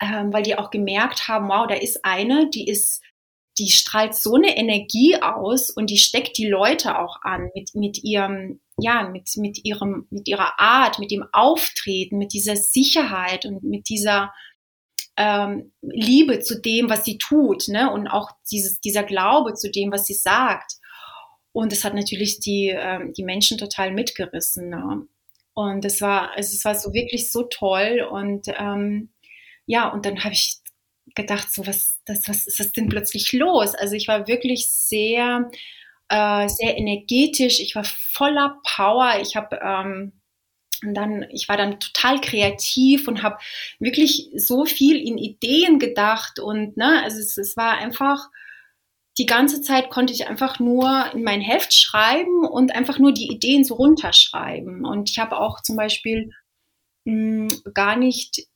[0.00, 3.02] ähm, weil die auch gemerkt haben, wow, da ist eine, die ist
[3.58, 8.02] die strahlt so eine Energie aus und die steckt die Leute auch an mit, mit
[8.04, 13.62] ihrem, ja, mit, mit ihrem, mit ihrer Art, mit dem Auftreten, mit dieser Sicherheit und
[13.64, 14.32] mit dieser
[15.16, 17.92] ähm, Liebe zu dem, was sie tut, ne?
[17.92, 20.74] Und auch dieses, dieser Glaube zu dem, was sie sagt.
[21.52, 24.68] Und es hat natürlich die, ähm, die Menschen total mitgerissen.
[24.70, 25.06] Ne?
[25.54, 28.06] Und es war, es war so wirklich so toll.
[28.08, 29.10] Und ähm,
[29.66, 30.60] ja, und dann habe ich
[31.14, 33.74] gedacht, so was, das, was ist das denn plötzlich los?
[33.74, 35.50] Also ich war wirklich sehr,
[36.08, 40.12] äh, sehr energetisch, ich war voller Power, ich habe ähm,
[40.84, 43.38] und dann, ich war dann total kreativ und habe
[43.80, 48.28] wirklich so viel in Ideen gedacht und ne, also es, es war einfach
[49.18, 53.28] die ganze Zeit konnte ich einfach nur in mein Heft schreiben und einfach nur die
[53.28, 54.84] Ideen so runterschreiben.
[54.86, 56.30] Und ich habe auch zum Beispiel
[57.04, 58.46] mh, hm, gar nicht, ich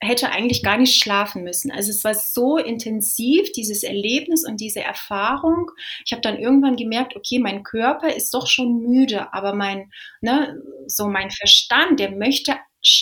[0.00, 1.70] hätte eigentlich gar nicht schlafen müssen.
[1.70, 5.70] Also es war so intensiv, dieses Erlebnis und diese Erfahrung.
[6.04, 10.60] Ich habe dann irgendwann gemerkt, okay, mein Körper ist doch schon müde, aber mein, ne,
[10.86, 12.56] so mein Verstand, der möchte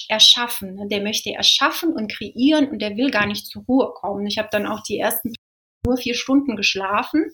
[0.09, 4.27] erschaffen, ne, der möchte erschaffen und kreieren und der will gar nicht zur Ruhe kommen.
[4.27, 5.33] Ich habe dann auch die ersten
[5.85, 7.31] nur vier Stunden geschlafen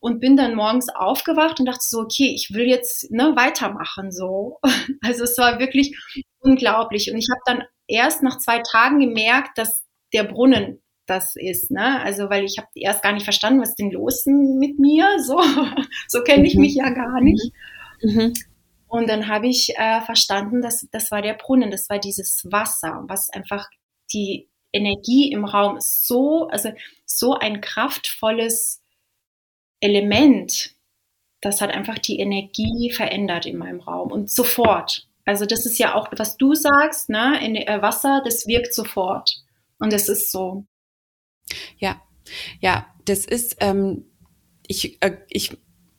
[0.00, 4.58] und bin dann morgens aufgewacht und dachte so, okay, ich will jetzt ne, weitermachen so.
[5.02, 5.96] Also es war wirklich
[6.40, 11.70] unglaublich und ich habe dann erst nach zwei Tagen gemerkt, dass der Brunnen das ist,
[11.70, 12.00] ne?
[12.00, 15.40] Also weil ich habe erst gar nicht verstanden, was denn los mit mir, so
[16.08, 16.60] so kenne ich mhm.
[16.62, 17.52] mich ja gar nicht.
[18.02, 18.32] Mhm.
[18.86, 23.04] Und dann habe ich äh, verstanden, dass das war der Brunnen, das war dieses Wasser,
[23.08, 23.68] was einfach
[24.12, 26.70] die Energie im Raum ist so, also
[27.06, 28.82] so ein kraftvolles
[29.80, 30.74] Element,
[31.40, 35.08] das hat einfach die Energie verändert in meinem Raum und sofort.
[35.24, 37.44] Also das ist ja auch, was du sagst, ne?
[37.44, 39.30] In äh, Wasser, das wirkt sofort.
[39.78, 40.66] Und das ist so.
[41.78, 42.00] Ja,
[42.60, 44.04] ja, das ist, ähm,
[44.66, 45.56] ich, äh, ich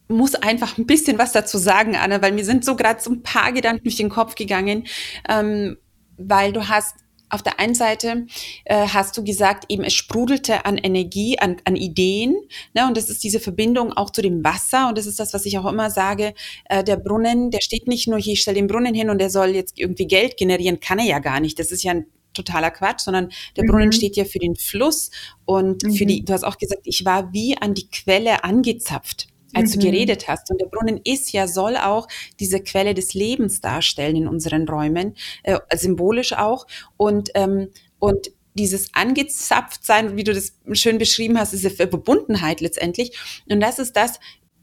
[0.07, 3.23] muss einfach ein bisschen was dazu sagen, Anne, weil mir sind so gerade so ein
[3.23, 4.85] paar Gedanken durch den Kopf gegangen,
[5.27, 5.77] ähm,
[6.17, 6.95] weil du hast
[7.29, 8.27] auf der einen Seite
[8.65, 12.35] äh, hast du gesagt, eben es sprudelte an Energie, an, an Ideen.
[12.73, 12.87] Ne?
[12.87, 14.89] Und das ist diese Verbindung auch zu dem Wasser.
[14.89, 16.33] Und das ist das, was ich auch immer sage.
[16.69, 19.29] Äh, der Brunnen, der steht nicht nur hier, ich stelle den Brunnen hin und der
[19.29, 20.79] soll jetzt irgendwie Geld generieren.
[20.79, 21.59] Kann er ja gar nicht.
[21.59, 23.67] Das ist ja ein totaler Quatsch, sondern der mhm.
[23.69, 25.09] Brunnen steht ja für den Fluss
[25.45, 25.93] und mhm.
[25.93, 29.79] für die, du hast auch gesagt, ich war wie an die Quelle angezapft als mhm.
[29.79, 30.51] du geredet hast.
[30.51, 32.07] Und der Brunnen ist ja, soll auch
[32.39, 36.67] diese Quelle des Lebens darstellen in unseren Räumen, äh, symbolisch auch.
[36.97, 43.17] Und, ähm, Und dieses angezapft sein, wie du das schön beschrieben hast, diese Verbundenheit letztendlich.
[43.49, 44.19] Und das ist das,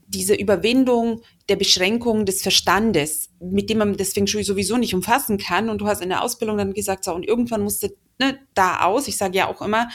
[0.07, 5.37] diese Überwindung der Beschränkung des Verstandes, mit dem man das Feng Shui sowieso nicht umfassen
[5.37, 5.69] kann.
[5.69, 9.07] Und du hast in der Ausbildung dann gesagt, so, und irgendwann musste ne, da aus.
[9.07, 9.89] Ich sage ja auch immer,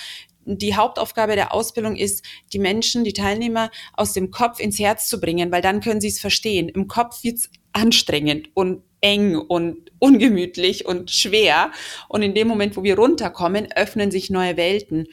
[0.57, 5.21] die Hauptaufgabe der Ausbildung ist, die Menschen, die Teilnehmer aus dem Kopf ins Herz zu
[5.21, 6.69] bringen, weil dann können sie es verstehen.
[6.69, 11.71] Im Kopf wird's anstrengend und eng und ungemütlich und schwer.
[12.09, 15.07] Und in dem Moment, wo wir runterkommen, öffnen sich neue Welten.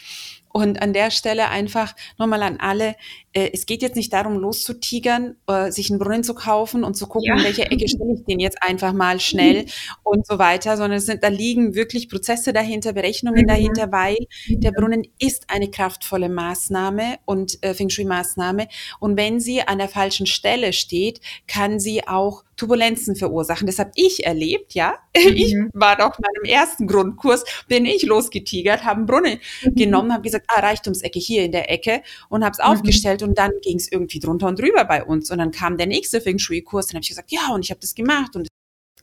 [0.56, 2.96] Und an der Stelle einfach nochmal an alle,
[3.34, 7.08] äh, es geht jetzt nicht darum, loszutigern, äh, sich einen Brunnen zu kaufen und zu
[7.08, 7.38] gucken, ja.
[7.38, 9.70] in welche Ecke stelle ich den jetzt einfach mal schnell mhm.
[10.04, 13.48] und so weiter, sondern es sind, da liegen wirklich Prozesse dahinter, Berechnungen mhm.
[13.48, 14.15] dahinter, weil
[14.48, 18.70] der Brunnen ist eine kraftvolle Maßnahme und äh, Feng Shui-Maßnahme.
[19.02, 23.68] Und wenn sie an der falschen Stelle steht, kann sie auch Turbulenzen verursachen.
[23.68, 24.96] Das habe ich erlebt, ja.
[25.15, 25.36] Mhm.
[25.36, 29.76] Ich war auf meinem ersten Grundkurs, bin ich losgetigert, habe einen Brunnen mhm.
[29.76, 32.65] genommen, habe gesagt, ah, Reichtumsecke hier in der Ecke und habe es mhm.
[32.65, 35.32] aufgestellt und dann ging es irgendwie drunter und drüber bei uns.
[35.32, 37.80] Und dann kam der nächste Feng Shui-Kurs, dann habe ich gesagt, ja, und ich habe
[37.80, 38.50] das gemacht und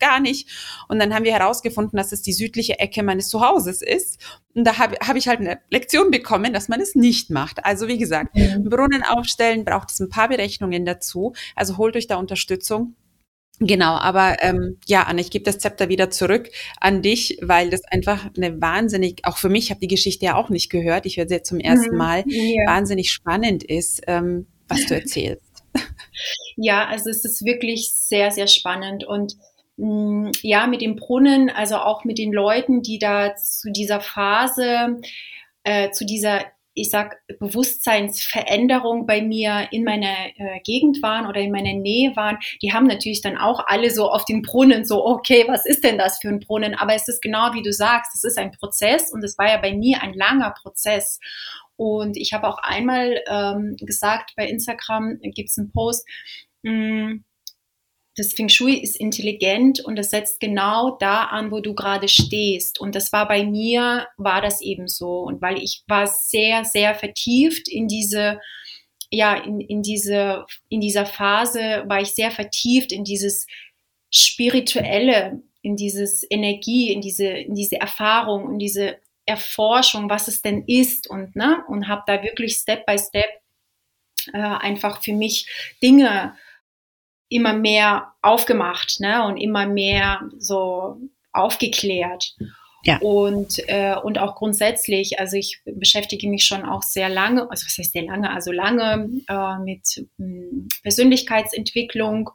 [0.02, 0.48] gar nicht.
[0.88, 4.18] Und dann haben wir herausgefunden, dass es die südliche Ecke meines Zuhauses ist.
[4.54, 7.64] Und da habe hab ich halt eine Lektion bekommen, dass man es nicht macht.
[7.64, 8.68] Also wie gesagt, mhm.
[8.68, 11.32] Brunnen aufstellen braucht es ein paar Berechnungen dazu.
[11.54, 12.96] Also holt euch da Unterstützung.
[13.60, 17.84] Genau, aber ähm, ja, Anne, ich gebe das Zepter wieder zurück an dich, weil das
[17.84, 21.16] einfach eine wahnsinnig, auch für mich, ich habe die Geschichte ja auch nicht gehört, ich
[21.16, 22.66] höre sie jetzt zum ersten mhm, Mal, ja.
[22.66, 25.42] wahnsinnig spannend ist, ähm, was du erzählst.
[26.56, 29.34] Ja, also es ist wirklich sehr, sehr spannend und
[29.78, 34.00] mh, mm, ja, mit dem Brunnen, also auch mit den Leuten, die da zu dieser
[34.00, 35.00] Phase,
[35.64, 41.52] äh, zu dieser ich sag, Bewusstseinsveränderung bei mir in meiner äh, Gegend waren oder in
[41.52, 45.44] meiner Nähe waren, die haben natürlich dann auch alle so auf den Brunnen so, okay,
[45.48, 46.74] was ist denn das für ein Brunnen?
[46.74, 49.58] Aber es ist genau wie du sagst, es ist ein Prozess und es war ja
[49.58, 51.18] bei mir ein langer Prozess.
[51.76, 56.06] Und ich habe auch einmal ähm, gesagt, bei Instagram gibt es einen Post,
[56.62, 57.24] mh, mm,
[58.16, 62.78] das Feng Shui ist intelligent und das setzt genau da an, wo du gerade stehst.
[62.78, 65.20] Und das war bei mir, war das eben so.
[65.20, 68.38] Und weil ich war sehr, sehr vertieft in diese,
[69.10, 73.46] ja, in, in diese, in dieser Phase war ich sehr vertieft in dieses
[74.10, 80.64] spirituelle, in dieses Energie, in diese, in diese Erfahrung, in diese Erforschung, was es denn
[80.66, 83.30] ist und, ne, und habe da wirklich Step by Step
[84.34, 85.48] äh, einfach für mich
[85.82, 86.34] Dinge
[87.32, 89.24] immer mehr aufgemacht ne?
[89.24, 90.98] und immer mehr so
[91.32, 92.34] aufgeklärt.
[92.84, 92.98] Ja.
[92.98, 97.78] Und, äh, und auch grundsätzlich, also ich beschäftige mich schon auch sehr lange, also was
[97.78, 102.30] heißt sehr lange, also lange äh, mit mh, hm, Persönlichkeitsentwicklung.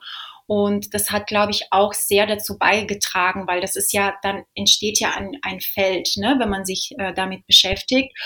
[0.45, 5.01] Und das hat, glaube ich, auch sehr dazu beigetragen, weil das ist ja, dann entsteht
[5.01, 8.17] ja ein, ein Feld, ne, wenn man sich äh, damit beschäftigt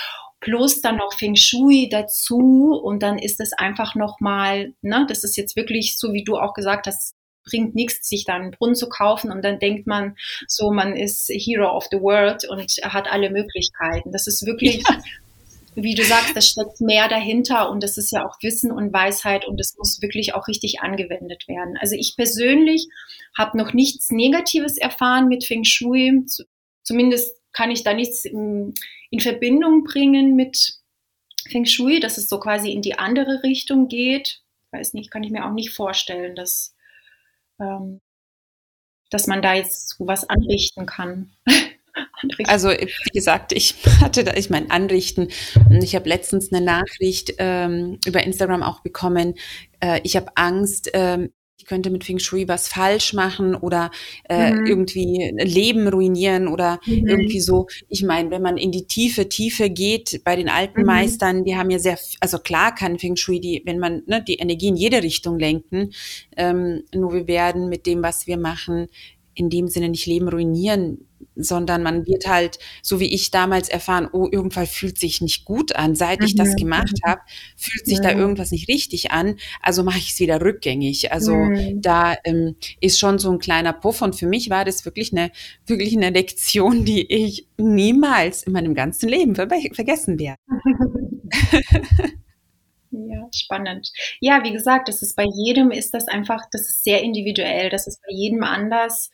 [0.41, 5.38] plus dann noch Feng Shui dazu und dann ist es einfach nochmal, ne, das ist
[5.38, 8.89] jetzt wirklich so, wie du auch gesagt hast, bringt nichts, sich dann einen Brunnen zu
[8.89, 10.15] kaufen und dann denkt man
[10.47, 14.12] so, man ist Hero of the World und hat alle Möglichkeiten.
[14.12, 14.97] Das ist wirklich, ja.
[15.75, 19.47] wie du sagst, da steckt mehr dahinter und das ist ja auch Wissen und Weisheit
[19.47, 21.77] und es muss wirklich auch richtig angewendet werden.
[21.80, 22.88] Also ich persönlich
[23.38, 26.25] habe noch nichts Negatives erfahren mit Feng Shui,
[26.84, 28.73] zumindest kann ich da nichts in,
[29.09, 30.75] in Verbindung bringen mit
[31.49, 34.41] Feng Shui, dass es so quasi in die andere Richtung geht.
[34.71, 36.75] Weiß nicht, kann ich mir auch nicht vorstellen, dass,
[37.59, 38.01] ähm,
[39.09, 41.33] dass man da jetzt so was anrichten kann.
[42.21, 42.49] anrichten.
[42.49, 45.29] Also wie gesagt, ich hatte da, ich meine, anrichten.
[45.81, 49.35] Ich habe letztens eine Nachricht ähm, über Instagram auch bekommen.
[49.79, 51.31] Äh, ich habe Angst, ähm,
[51.62, 53.91] ich könnte mit Feng Shui was falsch machen oder
[54.28, 54.65] äh, mhm.
[54.65, 57.08] irgendwie Leben ruinieren oder mhm.
[57.08, 57.67] irgendwie so.
[57.88, 60.88] Ich meine, wenn man in die tiefe Tiefe geht bei den alten mhm.
[60.88, 64.38] Meistern, die haben ja sehr, also klar kann Feng Shui die, wenn man ne, die
[64.38, 65.91] Energie in jede Richtung lenken,
[66.36, 68.88] ähm, nur wir werden mit dem, was wir machen,
[69.36, 71.06] in dem Sinne nicht Leben ruinieren,
[71.43, 75.75] sondern man wird halt, so wie ich damals erfahren, oh, irgendwas fühlt sich nicht gut
[75.75, 75.95] an.
[75.95, 76.56] Seit ich das mhm.
[76.56, 77.21] gemacht habe,
[77.56, 78.04] fühlt sich ja.
[78.04, 79.38] da irgendwas nicht richtig an.
[79.62, 81.12] Also mache ich es wieder rückgängig.
[81.12, 81.82] Also mhm.
[81.82, 84.01] da ähm, ist schon so ein kleiner Puff.
[84.01, 85.32] Und für mich war das wirklich eine,
[85.65, 90.39] wirklich eine Lektion, die ich niemals in meinem ganzen Leben ver vergessen werde.
[92.91, 93.89] Ja, spannend.
[94.19, 97.88] Ja, wie gesagt, das ist bei jedem ist das einfach, das ist sehr individuell, das
[97.88, 99.10] ist bei jedem anders.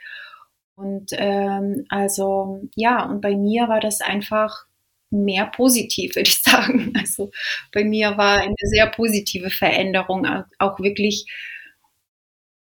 [0.77, 4.67] Und ähm, also ja, und bei mir war das einfach
[5.09, 6.93] mehr positiv, würde ich sagen.
[6.97, 7.31] Also
[7.73, 10.27] bei mir war eine sehr positive Veränderung,
[10.59, 11.25] auch wirklich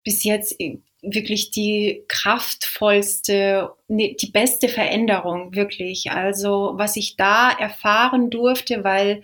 [0.05, 0.57] bis jetzt
[1.03, 6.11] wirklich die kraftvollste, ne, die beste Veränderung, wirklich.
[6.11, 9.23] Also was ich da erfahren durfte, weil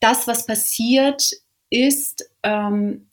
[0.00, 1.30] das, was passiert
[1.70, 3.08] ist, ähm,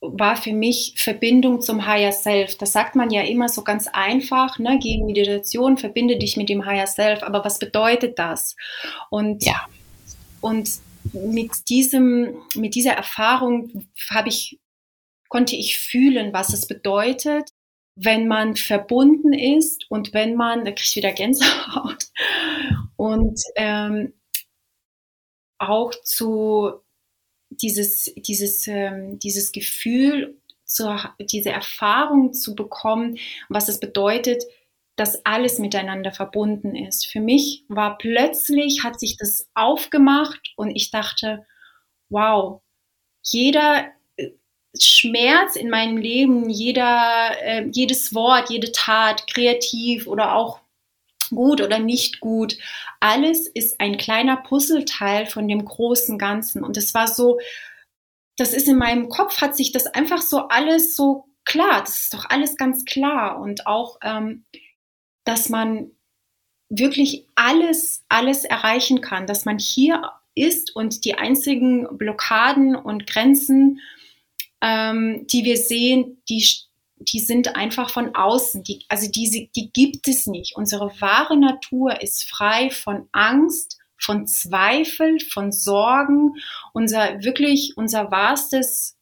[0.00, 2.56] war für mich Verbindung zum Higher Self.
[2.56, 4.78] Das sagt man ja immer so ganz einfach, ne?
[4.78, 7.22] gegen Meditation, verbinde dich mit dem Higher Self.
[7.22, 8.56] Aber was bedeutet das?
[9.10, 9.66] Und, ja.
[10.40, 10.70] und
[11.12, 14.58] mit diesem, mit dieser Erfahrung habe ich,
[15.28, 17.50] konnte ich fühlen, was es bedeutet,
[17.94, 22.06] wenn man verbunden ist und wenn man, da kriege ich wieder Gänsehaut,
[22.96, 24.14] und ähm,
[25.58, 26.80] auch zu
[27.50, 34.44] dieses, dieses, ähm, dieses Gefühl, zu, diese Erfahrung zu bekommen, was es bedeutet,
[34.96, 37.06] dass alles miteinander verbunden ist.
[37.06, 41.46] Für mich war plötzlich, hat sich das aufgemacht und ich dachte,
[42.08, 42.60] wow,
[43.24, 43.86] jeder
[44.16, 44.30] äh,
[44.78, 50.60] Schmerz in meinem Leben, jeder, äh, jedes Wort, jede Tat, kreativ oder auch
[51.30, 52.56] gut oder nicht gut,
[53.00, 56.62] alles ist ein kleiner Puzzleteil von dem großen Ganzen.
[56.64, 57.38] Und es war so,
[58.36, 62.14] das ist in meinem Kopf, hat sich das einfach so alles so klar, das ist
[62.14, 63.40] doch alles ganz klar.
[63.40, 64.44] Und auch, ähm,
[65.24, 65.90] dass man
[66.68, 73.80] wirklich alles, alles erreichen kann, dass man hier ist und die einzigen Blockaden und Grenzen,
[74.60, 76.44] ähm, die wir sehen, die
[77.00, 78.62] die sind einfach von außen.
[78.62, 80.56] Die, also diese, die gibt es nicht.
[80.56, 86.34] Unsere wahre Natur ist frei von Angst, von Zweifel, von Sorgen.
[86.72, 88.96] Unser wirklich, unser wahrstes,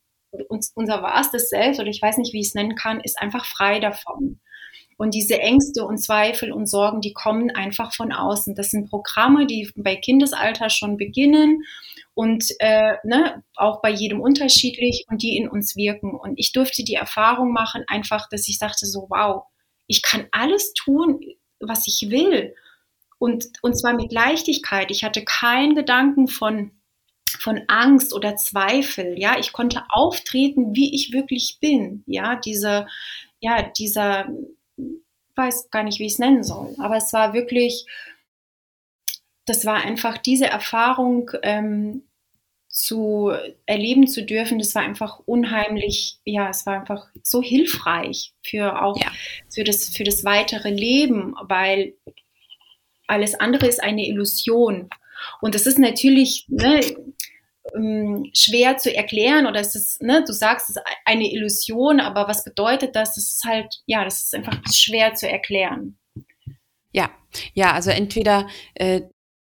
[0.74, 3.80] unser wahrstes Selbst, oder ich weiß nicht, wie ich es nennen kann, ist einfach frei
[3.80, 4.40] davon.
[4.96, 8.56] Und diese Ängste und Zweifel und Sorgen, die kommen einfach von außen.
[8.56, 11.62] Das sind Programme, die bei Kindesalter schon beginnen
[12.18, 16.18] und äh, ne, auch bei jedem unterschiedlich und die in uns wirken.
[16.18, 19.44] Und ich durfte die Erfahrung machen, einfach, dass ich dachte so, wow,
[19.86, 21.20] ich kann alles tun,
[21.60, 22.56] was ich will.
[23.20, 24.90] Und, und zwar mit Leichtigkeit.
[24.90, 26.72] Ich hatte keinen Gedanken von,
[27.38, 29.16] von Angst oder Zweifel.
[29.16, 32.02] Ja, ich konnte auftreten, wie ich wirklich bin.
[32.06, 32.88] Ja, diese,
[33.38, 34.26] ja, dieser,
[35.36, 36.74] weiß gar nicht, wie ich es nennen soll.
[36.80, 37.86] Aber es war wirklich,
[39.44, 42.02] das war einfach diese Erfahrung, ähm,
[42.78, 43.32] zu
[43.66, 48.96] erleben zu dürfen, das war einfach unheimlich, ja, es war einfach so hilfreich für auch
[49.00, 49.10] ja.
[49.52, 51.94] für das für das weitere Leben, weil
[53.08, 54.88] alles andere ist eine Illusion
[55.40, 56.80] und das ist natürlich ne,
[57.74, 62.28] ähm, schwer zu erklären oder es ist, ne, du sagst, es ist eine Illusion, aber
[62.28, 63.16] was bedeutet das?
[63.16, 65.98] Das ist halt, ja, das ist einfach schwer zu erklären.
[66.92, 67.10] Ja,
[67.54, 69.02] ja, also entweder äh,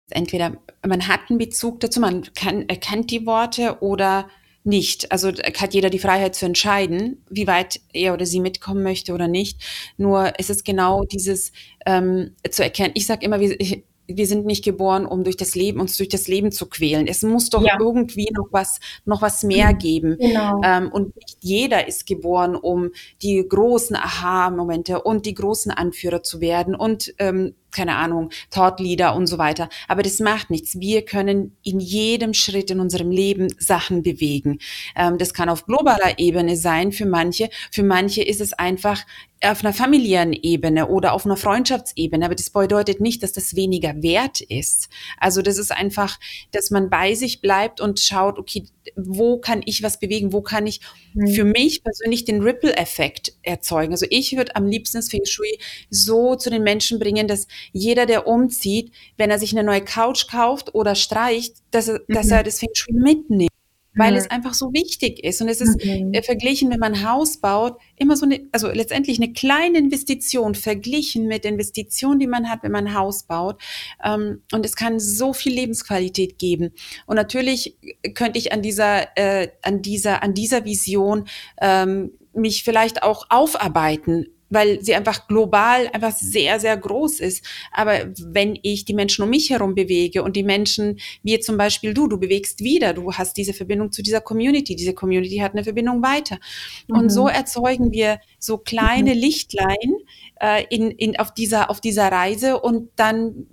[0.09, 4.27] entweder man hat einen Bezug dazu, man kann, erkennt die Worte oder
[4.63, 5.11] nicht.
[5.11, 9.27] Also hat jeder die Freiheit zu entscheiden, wie weit er oder sie mitkommen möchte oder
[9.27, 9.63] nicht.
[9.97, 11.51] Nur es ist genau dieses
[11.85, 12.91] ähm, zu erkennen.
[12.95, 16.27] Ich sage immer, wie, wir sind nicht geboren, um durch das Leben uns durch das
[16.27, 17.07] Leben zu quälen.
[17.07, 17.77] Es muss doch ja.
[17.79, 19.77] irgendwie noch was noch was mehr mhm.
[19.77, 20.17] geben.
[20.19, 20.61] Genau.
[20.63, 22.91] Ähm, und nicht jeder ist geboren, um
[23.21, 29.27] die großen Aha-Momente und die großen Anführer zu werden und ähm, keine Ahnung, Thought-Leader und
[29.27, 29.69] so weiter.
[29.87, 30.79] Aber das macht nichts.
[30.79, 34.59] Wir können in jedem Schritt in unserem Leben Sachen bewegen.
[34.95, 37.49] Ähm, das kann auf globaler Ebene sein für manche.
[37.71, 39.05] Für manche ist es einfach
[39.43, 42.25] auf einer familiären Ebene oder auf einer Freundschaftsebene.
[42.25, 44.89] Aber das bedeutet nicht, dass das weniger wert ist.
[45.17, 46.19] Also das ist einfach,
[46.51, 50.33] dass man bei sich bleibt und schaut, okay, wo kann ich was bewegen?
[50.33, 50.81] Wo kann ich
[51.13, 51.27] mhm.
[51.27, 53.93] für mich persönlich den Ripple-Effekt erzeugen?
[53.93, 55.57] Also ich würde am liebsten das Feng Shui
[55.89, 60.27] so zu den Menschen bringen, dass jeder, der umzieht, wenn er sich eine neue Couch
[60.27, 62.13] kauft oder streicht, dass er, mhm.
[62.13, 63.54] dass er das Feng Shui mitnimmt
[63.95, 65.41] weil es einfach so wichtig ist.
[65.41, 66.07] Und es ist okay.
[66.11, 70.55] äh, verglichen, wenn man ein Haus baut, immer so eine, also letztendlich eine kleine Investition
[70.55, 73.61] verglichen mit der Investition, die man hat, wenn man ein Haus baut.
[74.03, 76.71] Ähm, und es kann so viel Lebensqualität geben.
[77.05, 77.77] Und natürlich
[78.13, 81.27] könnte ich an dieser, äh, an dieser, an dieser Vision
[81.61, 87.45] ähm, mich vielleicht auch aufarbeiten weil sie einfach global einfach sehr, sehr groß ist.
[87.71, 91.93] Aber wenn ich die Menschen um mich herum bewege und die Menschen, wie zum Beispiel
[91.93, 95.63] du, du bewegst wieder, du hast diese Verbindung zu dieser Community, diese Community hat eine
[95.63, 96.39] Verbindung weiter.
[96.87, 96.97] Mhm.
[96.97, 99.19] Und so erzeugen wir so kleine mhm.
[99.19, 99.93] Lichtlein
[100.41, 103.47] äh, in, in, auf, dieser, auf dieser Reise und dann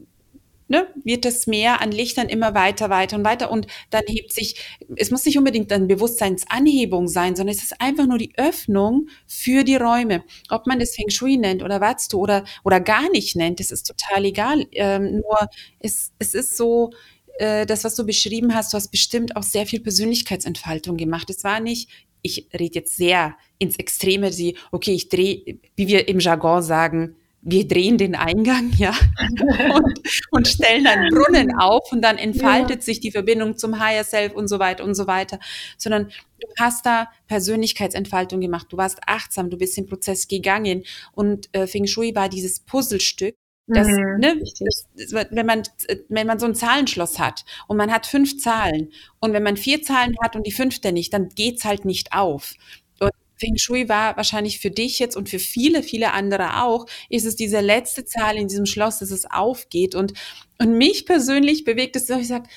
[0.73, 4.57] ne, wird das Meer an Lichtern immer weiter, weiter und weiter und dann hebt sich,
[4.96, 9.65] es muss nicht unbedingt eine Bewusstseinsanhebung sein, sondern es ist einfach nur die Öffnung für
[9.65, 10.25] die Räume.
[10.49, 13.87] Ob man das Feng Shui nennt oder Watsu oder, oder gar nicht nennt, das ist
[13.87, 14.67] total egal.
[14.73, 16.90] Ähm, nur es, es ist so,
[17.35, 21.29] äh, das, was du beschrieben hast, du hast bestimmt auch sehr viel Persönlichkeitsentfaltung gemacht.
[21.29, 21.90] Es war nicht
[22.25, 27.17] ich rede jetzt sehr ins Extreme, sie, okay, ich drehe, wie wir im Jargon sagen,
[27.43, 28.95] wir drehen den Eingang, ja,
[29.75, 32.83] und, und stellen einen Brunnen auf und dann entfaltet ja.
[32.83, 35.40] sich die Verbindung zum Higher Self und so weiter und so weiter,
[35.77, 36.09] sondern
[36.40, 41.67] du hast da Persönlichkeitsentfaltung gemacht, du warst achtsam, du bist den Prozess gegangen und äh,
[41.67, 43.35] Feng Shui war dieses Puzzlestück,
[43.69, 45.63] das, mhm, ne, das, wenn man,
[46.09, 49.83] wenn man so ein Zahlenschloss hat und man hat fünf Zahlen und wenn man vier
[49.83, 52.55] Zahlen hat und die fünfte nicht, dann geht's halt nicht auf.
[53.43, 57.35] Feng Shui war wahrscheinlich für dich jetzt und für viele, viele andere auch, ist es
[57.35, 59.97] diese letzte Zahl in diesem Schloss, dass es aufgeht.
[59.97, 60.13] Und,
[60.61, 62.49] und mich persönlich bewegt es so, ich sage,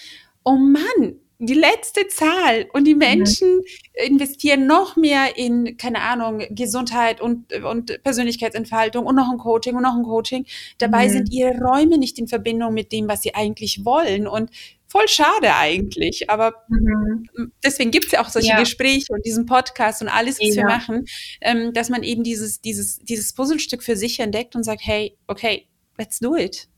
[0.43, 2.99] oh Mann, die letzte Zahl und die mhm.
[2.99, 3.61] Menschen
[4.05, 9.83] investieren noch mehr in, keine Ahnung, Gesundheit und, und Persönlichkeitsentfaltung und noch ein Coaching und
[9.83, 10.45] noch ein Coaching.
[10.77, 11.11] Dabei mhm.
[11.11, 14.27] sind ihre Räume nicht in Verbindung mit dem, was sie eigentlich wollen.
[14.27, 14.51] Und
[14.95, 16.29] voll schade eigentlich.
[16.29, 17.51] Aber mhm.
[17.63, 18.59] deswegen gibt es ja auch solche ja.
[18.59, 20.63] Gespräche und diesen Podcast und alles, was ja.
[20.63, 21.05] wir machen,
[21.41, 25.67] ähm, dass man eben dieses, dieses, dieses Puzzlestück für sich entdeckt und sagt, hey, okay,
[25.97, 26.69] let's do it.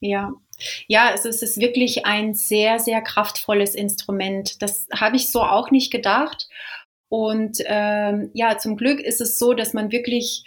[0.00, 0.32] Ja,
[0.88, 4.60] ja, es ist, es ist wirklich ein sehr, sehr kraftvolles Instrument.
[4.62, 6.48] Das habe ich so auch nicht gedacht.
[7.08, 10.44] Und ähm, ja, zum Glück ist es so, dass man wirklich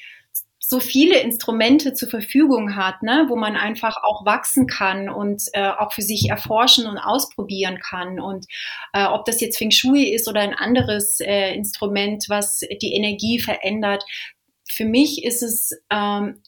[0.73, 5.69] so viele Instrumente zur Verfügung hat, ne, wo man einfach auch wachsen kann und äh,
[5.69, 8.19] auch für sich erforschen und ausprobieren kann.
[8.19, 8.47] Und
[8.91, 13.39] äh, ob das jetzt Feng Shui ist oder ein anderes äh, Instrument, was die Energie
[13.39, 14.03] verändert,
[14.67, 16.41] für mich ist es, ähm,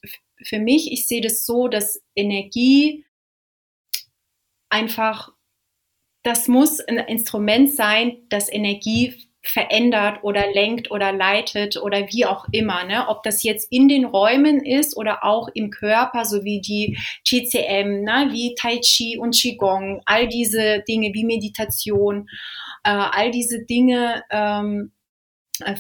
[0.43, 3.05] für mich, ich sehe das so, dass Energie
[4.69, 5.33] einfach,
[6.23, 12.45] das muss ein Instrument sein, das Energie verändert oder lenkt oder leitet oder wie auch
[12.51, 12.83] immer.
[12.85, 13.07] Ne?
[13.07, 18.03] Ob das jetzt in den Räumen ist oder auch im Körper, so wie die TCM,
[18.03, 18.29] ne?
[18.31, 22.27] wie Tai Chi und Qigong, all diese Dinge wie Meditation,
[22.83, 24.94] äh, all diese Dinge ähm, äh,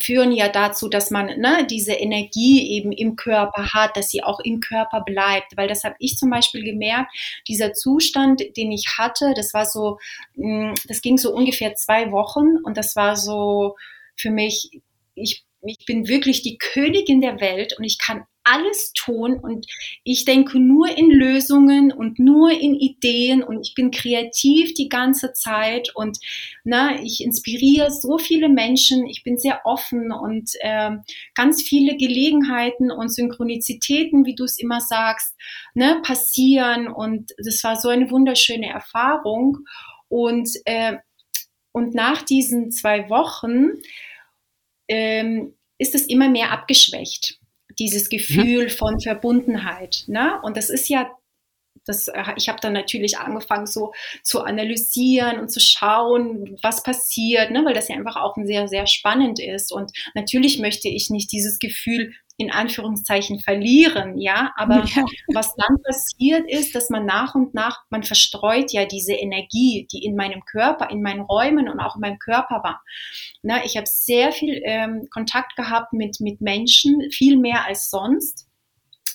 [0.01, 4.39] führen ja dazu, dass man ne, diese Energie eben im Körper hat, dass sie auch
[4.39, 5.57] im Körper bleibt.
[5.57, 7.11] Weil das habe ich zum Beispiel gemerkt,
[7.47, 9.99] dieser Zustand, den ich hatte, das war so,
[10.35, 13.75] mm, das ging so ungefähr zwei Wochen und das war so
[14.15, 14.81] für mich,
[15.15, 19.65] ich ich bin wirklich die Königin der Welt und ich kann alles tun und
[20.03, 25.33] ich denke nur in Lösungen und nur in Ideen und ich bin kreativ die ganze
[25.33, 26.17] Zeit und
[26.63, 30.91] na, ich inspiriere so viele Menschen, ich bin sehr offen und äh,
[31.33, 35.35] ganz viele Gelegenheiten und Synchronizitäten, wie du es immer sagst,
[35.73, 39.65] ne, passieren und das war so eine wunderschöne Erfahrung
[40.07, 40.97] und, äh,
[41.71, 43.71] und nach diesen zwei Wochen
[44.87, 47.39] ähm, ist es immer mehr abgeschwächt,
[47.79, 48.17] dieses mhm.
[48.17, 48.69] Gefühl mhm.
[48.69, 50.03] von Verbundenheit.
[50.07, 50.39] Ne?
[50.43, 51.09] Und das ist ja
[51.85, 57.51] das, äh, ich habe dann natürlich angefangen, so zu analysieren und zu schauen, was passiert,
[57.51, 59.71] ne, weil das ja einfach auch sehr, sehr spannend ist.
[59.71, 64.51] Und natürlich möchte ich nicht dieses Gefühl in Anführungszeichen verlieren, ja.
[64.55, 65.05] Aber ja.
[65.33, 70.03] was dann passiert ist, dass man nach und nach, man verstreut ja diese Energie, die
[70.03, 72.81] in meinem Körper, in meinen Räumen und auch in meinem Körper war.
[73.41, 78.47] Na, ich habe sehr viel ähm, Kontakt gehabt mit, mit Menschen, viel mehr als sonst.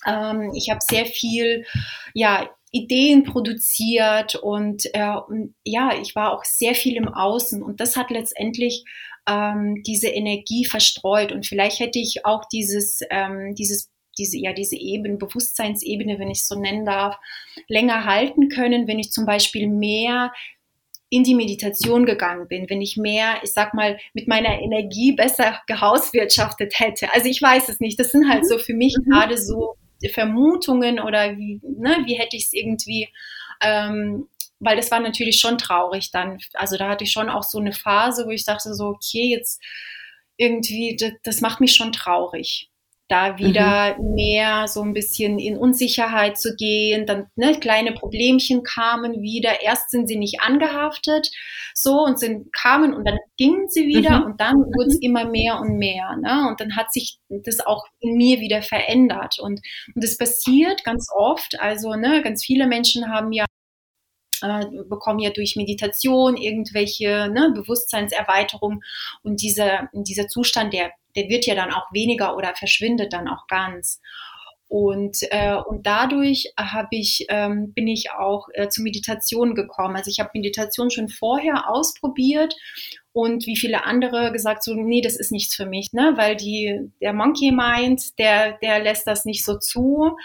[0.07, 1.66] Ähm, ich habe sehr viel,
[2.14, 7.81] ja, Ideen produziert und, äh, und ja, ich war auch sehr viel im Außen und
[7.81, 8.85] das hat letztendlich
[9.31, 11.33] ähm, diese Energie verstreut.
[11.33, 16.41] Und vielleicht hätte ich auch dieses, ähm, dieses diese, ja, diese Ebene, Bewusstseinsebene, wenn ich
[16.41, 17.16] es so nennen darf,
[17.68, 20.33] länger halten können, wenn ich zum Beispiel mehr
[21.09, 25.61] in die Meditation gegangen bin, wenn ich mehr, ich sag mal, mit meiner Energie besser
[25.66, 27.12] gehauswirtschaftet hätte.
[27.12, 27.99] Also ich weiß es nicht.
[27.99, 28.49] Das sind halt mhm.
[28.49, 29.11] so für mich mhm.
[29.11, 29.74] gerade so
[30.12, 33.09] Vermutungen oder wie, ne, wie hätte ich es irgendwie
[33.61, 34.28] ähm,
[34.61, 36.39] weil das war natürlich schon traurig dann.
[36.55, 39.61] Also da hatte ich schon auch so eine Phase, wo ich dachte so, okay, jetzt
[40.37, 42.71] irgendwie, das, das macht mich schon traurig
[43.11, 44.15] da wieder mhm.
[44.15, 47.07] mehr so ein bisschen in Unsicherheit zu gehen.
[47.07, 49.63] Dann ne, kleine Problemchen kamen wieder.
[49.63, 51.29] Erst sind sie nicht angehaftet,
[51.75, 54.27] so und sind kamen und dann gingen sie wieder mhm.
[54.27, 55.03] und dann wurde es mhm.
[55.03, 56.17] immer mehr und mehr.
[56.23, 56.49] Ne?
[56.49, 59.61] Und dann hat sich das auch in mir wieder verändert und
[59.95, 61.59] und das passiert ganz oft.
[61.59, 63.45] Also ne, ganz viele Menschen haben ja
[64.43, 68.82] äh, bekommen ja durch Meditation irgendwelche ne, Bewusstseinserweiterung
[69.22, 73.47] und dieser, dieser Zustand, der, der wird ja dann auch weniger oder verschwindet dann auch
[73.47, 74.01] ganz.
[74.70, 79.97] Und, äh, und dadurch habe ich, ähm, bin ich auch äh, zu Meditation gekommen.
[79.97, 82.55] Also ich habe Meditation schon vorher ausprobiert
[83.12, 86.12] und wie viele andere gesagt so, nee, das ist nichts für mich, ne?
[86.14, 90.16] weil die, der Monkey Mind, der, der lässt das nicht so zu.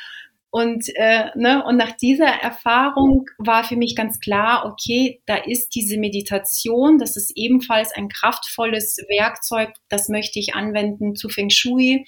[0.56, 5.76] Und, äh, ne, und nach dieser Erfahrung war für mich ganz klar, okay, da ist
[5.76, 12.06] diese Meditation, das ist ebenfalls ein kraftvolles Werkzeug, das möchte ich anwenden zu Feng Shui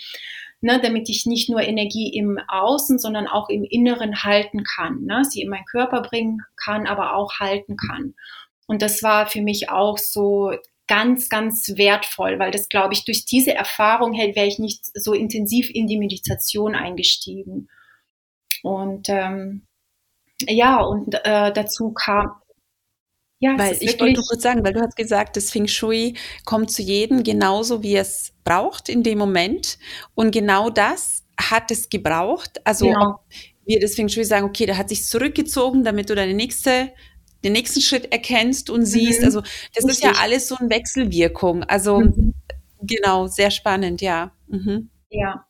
[0.61, 5.25] ne, damit ich nicht nur Energie im Außen, sondern auch im Inneren halten kann, ne,
[5.25, 8.15] sie in meinen Körper bringen kann, aber auch halten kann.
[8.65, 10.53] Und das war für mich auch so
[10.87, 15.69] ganz, ganz wertvoll, weil das, glaube ich, durch diese Erfahrung wäre ich nicht so intensiv
[15.69, 17.67] in die Meditation eingestiegen.
[18.63, 19.65] Und ähm,
[20.41, 22.31] ja, und äh, dazu kam,
[23.39, 26.81] ja, weil ich wollte kurz sagen, weil du hast gesagt, das Feng Shui kommt zu
[26.81, 29.77] jedem genauso, wie es braucht in dem Moment.
[30.15, 32.59] Und genau das hat es gebraucht.
[32.65, 33.19] Also genau.
[33.65, 36.91] wir das Feng Shui sagen, okay, da hat sich zurückgezogen, damit du deine nächste
[37.43, 39.19] den nächsten Schritt erkennst und siehst.
[39.19, 39.25] Mhm.
[39.25, 39.89] Also das Richtig.
[39.89, 41.63] ist ja alles so eine Wechselwirkung.
[41.63, 42.33] Also mhm.
[42.81, 44.31] genau, sehr spannend, ja.
[44.47, 44.89] Mhm.
[45.09, 45.45] Ja.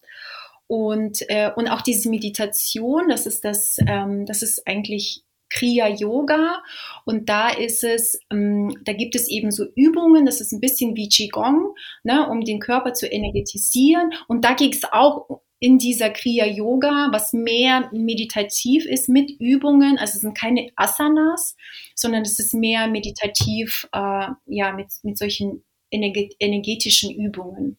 [0.67, 6.61] Und, äh, und auch diese Meditation, das ist das, ähm, das ist eigentlich Kriya Yoga.
[7.05, 10.95] Und da ist es, ähm, da gibt es eben so Übungen, das ist ein bisschen
[10.95, 14.11] wie Qigong, ne, um den Körper zu energetisieren.
[14.27, 19.97] Und da ging es auch in dieser Kriya Yoga, was mehr meditativ ist mit Übungen,
[19.97, 21.55] also es sind keine Asanas,
[21.95, 27.77] sondern es ist mehr meditativ, äh, ja, mit, mit solchen energetischen Übungen.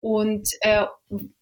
[0.00, 0.86] Und äh,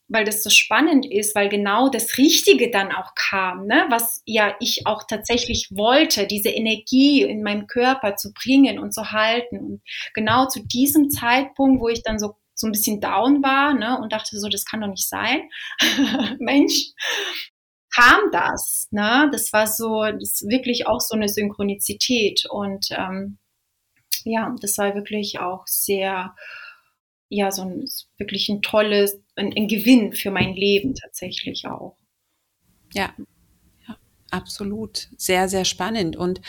[0.09, 3.87] weil das so spannend ist, weil genau das Richtige dann auch kam, ne?
[3.89, 9.13] was ja ich auch tatsächlich wollte, diese Energie in meinem Körper zu bringen und zu
[9.13, 9.59] halten.
[9.59, 9.83] Und
[10.13, 14.13] genau zu diesem Zeitpunkt, wo ich dann so so ein bisschen down war ne, und
[14.13, 15.51] dachte so, das kann doch nicht sein.
[16.39, 16.93] Mensch,
[17.93, 18.87] kam das.
[18.93, 19.29] Ne?
[19.33, 22.45] Das war so, das ist wirklich auch so eine Synchronizität.
[22.49, 23.39] Und ähm,
[24.23, 26.33] ja, das war wirklich auch sehr
[27.35, 27.85] ja, so ein
[28.19, 31.97] wirklich ein tolles, ein, ein Gewinn für mein Leben tatsächlich auch.
[32.93, 33.15] Ja,
[34.35, 35.09] absolut.
[35.17, 36.17] Sehr, sehr spannend.
[36.17, 36.41] Und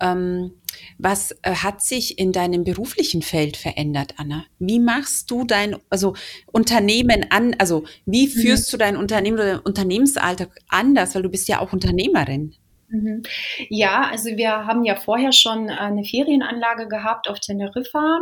[0.00, 0.52] ähm,
[0.98, 4.44] was äh, hat sich in deinem beruflichen Feld verändert, Anna?
[4.58, 6.14] Wie machst du dein also
[6.46, 7.56] Unternehmen an?
[7.58, 8.70] Also wie führst mhm.
[8.70, 11.14] du dein Unternehmen oder dein Unternehmensalltag anders?
[11.14, 12.54] Weil du bist ja auch Unternehmerin.
[12.90, 13.22] Mhm.
[13.68, 18.18] Ja, also wir haben ja vorher schon eine Ferienanlage gehabt auf Teneriffa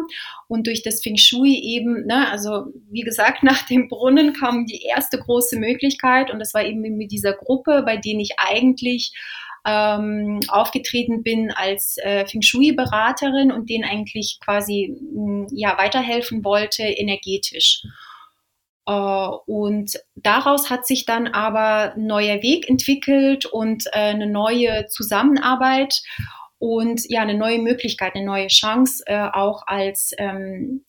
[0.46, 4.82] und durch das Feng Shui eben, ne, also wie gesagt, nach dem Brunnen kam die
[4.82, 9.12] erste große Möglichkeit und das war eben mit dieser Gruppe, bei denen ich eigentlich
[9.64, 16.82] ähm, aufgetreten bin als äh, Feng Shui-Beraterin und denen eigentlich quasi mh, ja weiterhelfen wollte
[16.82, 17.82] energetisch.
[18.88, 24.86] Äh, und daraus hat sich dann aber ein neuer Weg entwickelt und äh, eine neue
[24.86, 26.00] Zusammenarbeit
[26.58, 30.84] und ja, eine neue Möglichkeit, eine neue Chance, äh, auch als, ähm,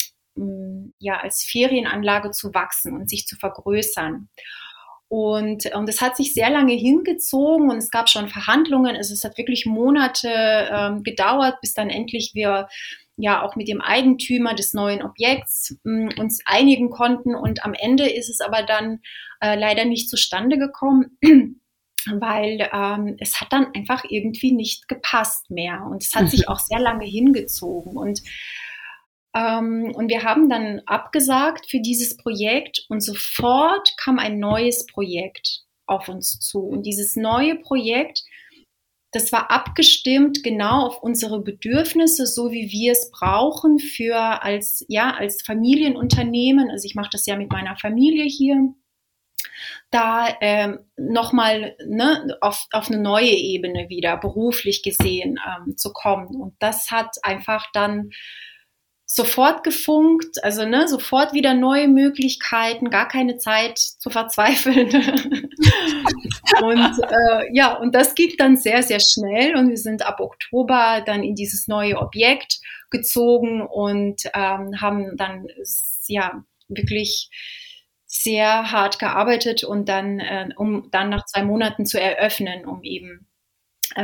[0.99, 4.29] ja, als Ferienanlage zu wachsen und sich zu vergrößern.
[5.09, 8.95] Und, und hat sich sehr lange hingezogen und es gab schon Verhandlungen.
[8.95, 12.67] Also es hat wirklich Monate ähm, gedauert, bis dann endlich wir
[13.21, 17.35] ja auch mit dem Eigentümer des neuen Objekts mh, hm, uns einigen konnten.
[17.35, 18.99] Und am Ende ist es aber dann
[19.41, 21.17] äh, leider nicht zustande gekommen.
[22.05, 26.47] weil ähm, es hat dann einfach irgendwie nicht gepasst mehr und es hat sich mhm.
[26.47, 28.21] auch sehr lange hingezogen und
[29.35, 35.61] ähm, und wir haben dann abgesagt für dieses Projekt und sofort kam ein neues Projekt
[35.85, 38.23] auf uns zu und dieses neue Projekt
[39.11, 45.11] das war abgestimmt genau auf unsere Bedürfnisse, so wie wir es brauchen für als, ja,
[45.11, 46.69] als Familienunternehmen.
[46.69, 48.73] Also ich mache das ja mit meiner Familie hier
[49.91, 56.35] da ähm, nochmal ne, auf, auf eine neue Ebene wieder beruflich gesehen ähm, zu kommen.
[56.35, 58.11] Und das hat einfach dann
[59.11, 64.87] sofort gefunkt, also ne, sofort wieder neue Möglichkeiten, gar keine Zeit zu verzweifeln.
[66.61, 71.01] und äh, ja, und das ging dann sehr, sehr schnell und wir sind ab Oktober
[71.03, 72.59] dann in dieses neue Objekt
[72.91, 75.47] gezogen und ähm, haben dann
[76.05, 77.31] ja wirklich
[78.05, 83.27] sehr hart gearbeitet und dann, äh, um dann nach zwei Monaten zu eröffnen, um eben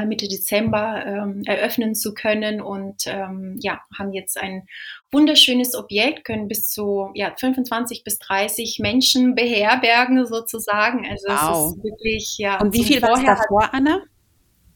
[0.05, 4.67] Mitte Dezember ähm, eröffnen zu können und ähm, ja, haben jetzt ein
[5.11, 11.07] wunderschönes Objekt, können bis zu ja, 25 bis 30 Menschen beherbergen sozusagen.
[11.07, 11.67] Also wow.
[11.67, 12.59] es ist wirklich, ja.
[12.59, 14.01] Und wie viel war es davor, Anna?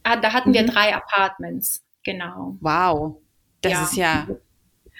[0.04, 0.54] Ah, da hatten mhm.
[0.54, 2.58] wir drei Apartments, genau.
[2.62, 3.18] Wow,
[3.62, 3.84] das ja.
[3.84, 4.28] ist ja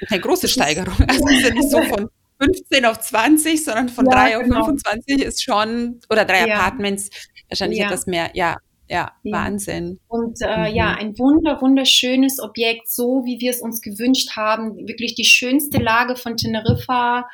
[0.10, 0.96] eine große Steigerung.
[1.08, 2.10] Also es ist ja nicht so von
[2.42, 4.66] 15 auf 20, sondern von ja, 3 auf genau.
[4.66, 6.56] 25 ist schon, oder drei ja.
[6.56, 7.10] Apartments,
[7.50, 8.58] wahrscheinlich etwas mehr, ja,
[8.90, 10.00] ja, Wahnsinn.
[10.08, 10.76] Und äh, mhm.
[10.76, 14.88] ja, ein wunder, wunderschönes Objekt, so wie wir es uns gewünscht haben.
[14.88, 17.30] Wirklich die schönste Lage von Teneriffa.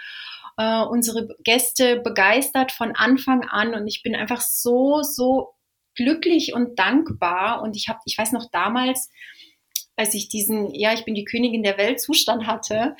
[0.58, 5.54] Äh, unsere Gäste begeistert von Anfang an und ich bin einfach so, so
[5.96, 7.62] glücklich und dankbar.
[7.62, 9.10] Und ich habe, ich weiß noch damals,
[9.96, 12.98] als ich diesen, ja, ich bin die Königin der Welt Zustand hatte,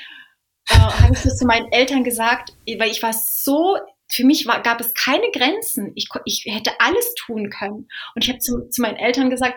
[0.70, 3.78] äh, habe ich das zu meinen Eltern gesagt, weil ich war so,
[4.08, 5.92] für mich war, gab es keine Grenzen.
[5.96, 7.88] Ich, ich hätte alles tun können.
[8.14, 9.56] Und ich habe zu, zu meinen Eltern gesagt,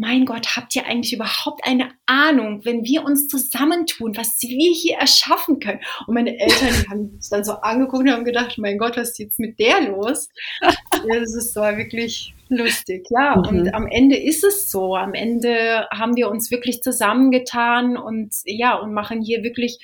[0.00, 4.96] mein Gott, habt ihr eigentlich überhaupt eine Ahnung, wenn wir uns zusammentun, was wir hier
[4.96, 5.80] erschaffen können?
[6.06, 9.10] Und meine Eltern die haben es dann so angeguckt und haben gedacht, mein Gott, was
[9.10, 10.30] ist jetzt mit der los?
[10.60, 13.36] das ist so wirklich lustig, ja.
[13.36, 13.44] Mhm.
[13.44, 14.96] Und am Ende ist es so.
[14.96, 19.80] Am Ende haben wir uns wirklich zusammengetan und ja, und machen hier wirklich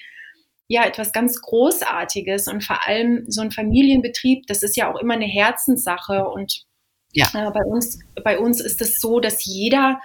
[0.69, 5.15] ja etwas ganz Großartiges und vor allem so ein Familienbetrieb, das ist ja auch immer
[5.15, 6.65] eine Herzenssache und
[7.13, 7.27] ja.
[7.35, 10.01] Äh, bei, uns, bei uns ist es so, dass jeder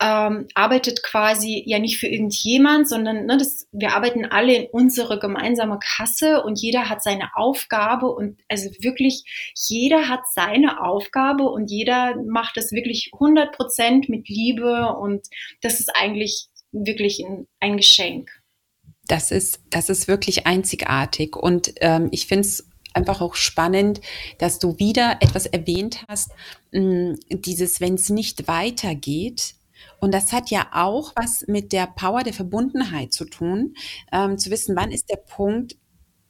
[0.00, 5.18] ähm, arbeitet quasi ja nicht für irgendjemand, sondern ne, das, wir arbeiten alle in unsere
[5.18, 9.24] gemeinsame Kasse und jeder hat seine Aufgabe und also wirklich
[9.56, 15.26] jeder hat seine Aufgabe und jeder macht es wirklich 100 Prozent mit Liebe und
[15.62, 18.30] das ist eigentlich wirklich ein, ein Geschenk.
[19.06, 24.00] Das ist, das ist wirklich einzigartig und ähm, ich finde es einfach auch spannend,
[24.38, 26.30] dass du wieder etwas erwähnt hast,
[26.72, 29.56] mm, dieses, wenn es nicht weitergeht,
[30.00, 33.74] und das hat ja auch was mit der Power der Verbundenheit zu tun,
[34.12, 35.76] ähm, zu wissen, wann ist der Punkt,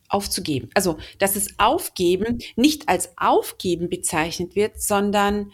[0.09, 0.71] aufzugeben.
[0.75, 5.51] Also, dass es Aufgeben nicht als Aufgeben bezeichnet wird, sondern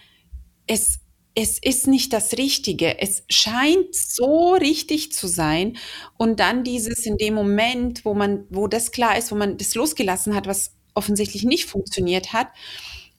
[0.67, 1.01] es,
[1.35, 2.99] es ist nicht das Richtige.
[3.01, 5.77] Es scheint so richtig zu sein.
[6.17, 9.75] Und dann dieses in dem Moment, wo man, wo das klar ist, wo man das
[9.75, 12.49] losgelassen hat, was offensichtlich nicht funktioniert hat,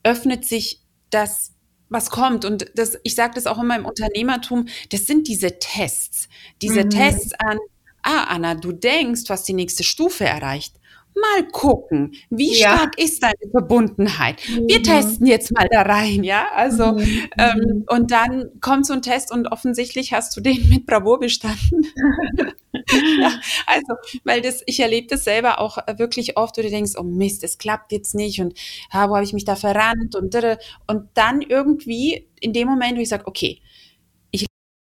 [0.04, 1.54] öffnet sich das,
[1.90, 2.44] was kommt.
[2.44, 6.28] Und das, ich sage das auch in meinem Unternehmertum, das sind diese Tests.
[6.62, 6.90] Diese mhm.
[6.90, 7.60] Tests an,
[8.04, 10.81] ah, Anna, du denkst, du hast die nächste Stufe erreicht
[11.16, 12.76] mal gucken, wie ja.
[12.76, 14.42] stark ist deine Verbundenheit.
[14.50, 14.68] Mhm.
[14.68, 16.48] Wir testen jetzt mal da rein, ja.
[16.56, 17.30] Also mhm.
[17.38, 21.86] ähm, und dann kommt so ein Test und offensichtlich hast du den mit Bravour bestanden.
[23.20, 23.94] ja, also,
[24.24, 27.58] weil das, ich erlebe das selber auch wirklich oft, wo du denkst, oh Mist, es
[27.58, 28.54] klappt jetzt nicht und
[28.90, 30.32] ah, wo habe ich mich da verrannt und
[30.88, 33.62] und dann irgendwie in dem Moment, wo ich sage, okay,
[34.32, 34.46] ich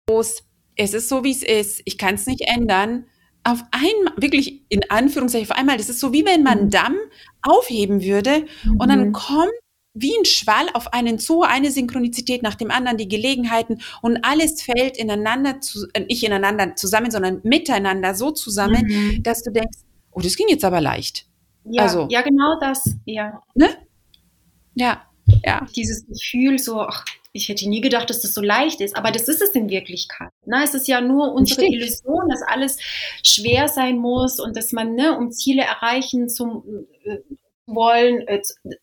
[0.09, 0.43] los,
[0.77, 3.07] es ist so wie es ist, ich kann es nicht ändern
[3.45, 6.71] auf einmal, wirklich in Anführungszeichen, auf einmal, das ist so wie wenn man einen mhm.
[6.71, 6.97] Damm
[7.43, 8.47] aufheben würde
[8.79, 9.13] und dann mhm.
[9.13, 9.53] kommt
[9.95, 14.61] wie ein Schwall auf einen zu, eine Synchronizität nach dem anderen, die Gelegenheiten und alles
[14.61, 19.23] fällt ineinander, zu, äh, nicht ineinander zusammen, sondern miteinander so zusammen, mhm.
[19.23, 19.79] dass du denkst,
[20.11, 21.27] oh, das ging jetzt aber leicht.
[21.65, 23.41] Ja, also, ja genau das, ja.
[23.55, 23.69] Ne?
[24.75, 25.03] Ja,
[25.45, 25.65] ja.
[25.77, 27.05] Dieses Gefühl so, ach,
[27.35, 30.31] ich hätte nie gedacht, dass das so leicht ist, aber das ist es in Wirklichkeit.
[30.47, 30.63] Ne?
[30.63, 31.81] Es ist ja nur unsere Richtig.
[31.81, 32.79] Illusion, dass alles
[33.25, 37.19] schwer sein muss und dass man, ne, um Ziele erreichen zu äh,
[37.67, 38.41] wollen, äh,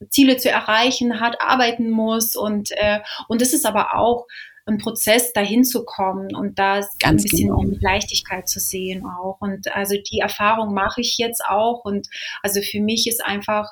[0.10, 3.00] Ziele zu erreichen hat, arbeiten muss und äh,
[3.30, 4.28] und das ist aber auch
[4.66, 7.64] ein Prozess, dahin zu kommen und da ein bisschen genau.
[7.80, 9.38] Leichtigkeit zu sehen auch.
[9.40, 12.08] Und also die Erfahrung mache ich jetzt auch und
[12.44, 13.70] also für mich ist einfach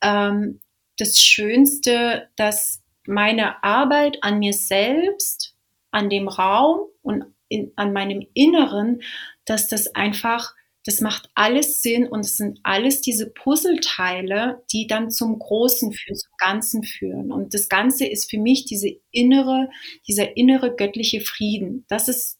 [0.00, 0.60] ähm,
[0.96, 5.54] das Schönste, dass meine Arbeit an mir selbst,
[5.90, 9.02] an dem Raum und in, an meinem Inneren,
[9.44, 15.10] dass das einfach, das macht alles Sinn und es sind alles diese Puzzleteile, die dann
[15.10, 17.30] zum Großen führen, zum Ganzen führen.
[17.30, 19.68] Und das Ganze ist für mich diese innere,
[20.08, 21.84] dieser innere göttliche Frieden.
[21.88, 22.38] Das ist,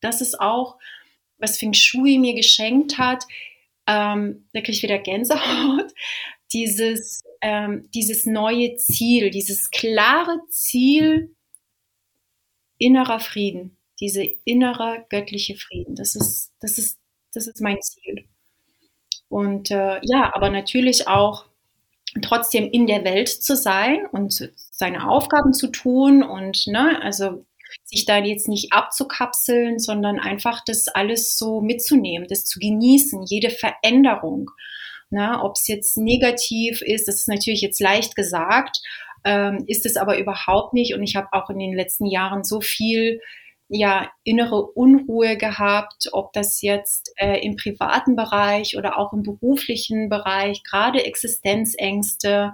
[0.00, 0.78] das ist auch,
[1.38, 3.24] was Feng Shui mir geschenkt hat.
[3.86, 5.92] Ähm, da kriege ich wieder Gänsehaut.
[6.52, 11.34] Dieses, ähm, dieses neue Ziel, dieses klare Ziel
[12.78, 15.94] innerer Frieden, diese innere göttliche Frieden.
[15.94, 16.98] Das ist, das ist,
[17.34, 18.26] das ist mein Ziel.
[19.28, 21.46] Und äh, ja, aber natürlich auch
[22.20, 27.46] trotzdem in der Welt zu sein und seine Aufgaben zu tun und ne, also
[27.84, 33.50] sich da jetzt nicht abzukapseln, sondern einfach das alles so mitzunehmen, das zu genießen, jede
[33.50, 34.50] Veränderung.
[35.12, 38.78] Na, ob es jetzt negativ ist, das ist natürlich jetzt leicht gesagt,
[39.24, 40.94] ähm, ist es aber überhaupt nicht.
[40.94, 43.20] Und ich habe auch in den letzten Jahren so viel
[43.68, 50.08] ja, innere Unruhe gehabt, ob das jetzt äh, im privaten Bereich oder auch im beruflichen
[50.08, 52.52] Bereich, gerade Existenzängste.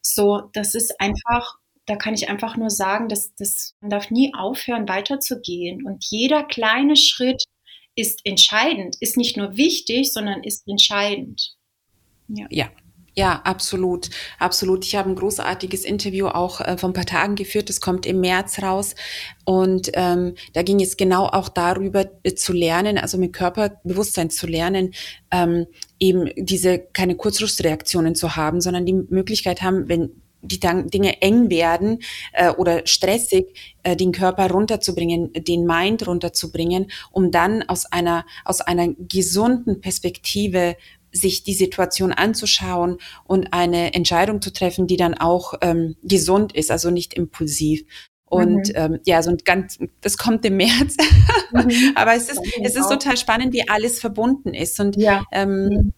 [0.00, 4.32] So, das ist einfach, da kann ich einfach nur sagen, dass das, man darf nie
[4.32, 5.84] aufhören, weiterzugehen.
[5.84, 7.44] Und jeder kleine Schritt
[7.96, 11.55] ist entscheidend, ist nicht nur wichtig, sondern ist entscheidend.
[12.28, 12.46] Ja.
[12.50, 12.66] ja.
[13.18, 14.84] Ja, absolut, absolut.
[14.84, 17.70] Ich habe ein großartiges Interview auch äh, vor ein paar Tagen geführt.
[17.70, 18.94] Das kommt im März raus.
[19.46, 24.46] Und ähm, da ging es genau auch darüber äh, zu lernen, also mit Körperbewusstsein zu
[24.46, 24.92] lernen,
[25.30, 25.64] ähm,
[25.98, 30.10] eben diese keine Kurzschlussreaktionen zu haben, sondern die Möglichkeit haben, wenn
[30.42, 32.00] die Dinge eng werden
[32.32, 33.46] äh, oder stressig,
[33.82, 40.76] äh, den Körper runterzubringen, den Mind runterzubringen, um dann aus einer, aus einer gesunden Perspektive
[41.16, 46.70] sich die Situation anzuschauen und eine Entscheidung zu treffen, die dann auch ähm, gesund ist,
[46.70, 47.84] also nicht impulsiv.
[48.28, 48.74] Und mhm.
[48.74, 50.96] ähm, ja, so ein ganz, das kommt im März.
[51.52, 51.92] Mhm.
[51.94, 54.80] Aber es ist, es ist total spannend, wie alles verbunden ist.
[54.80, 55.24] Und ja.
[55.32, 55.92] ähm, mhm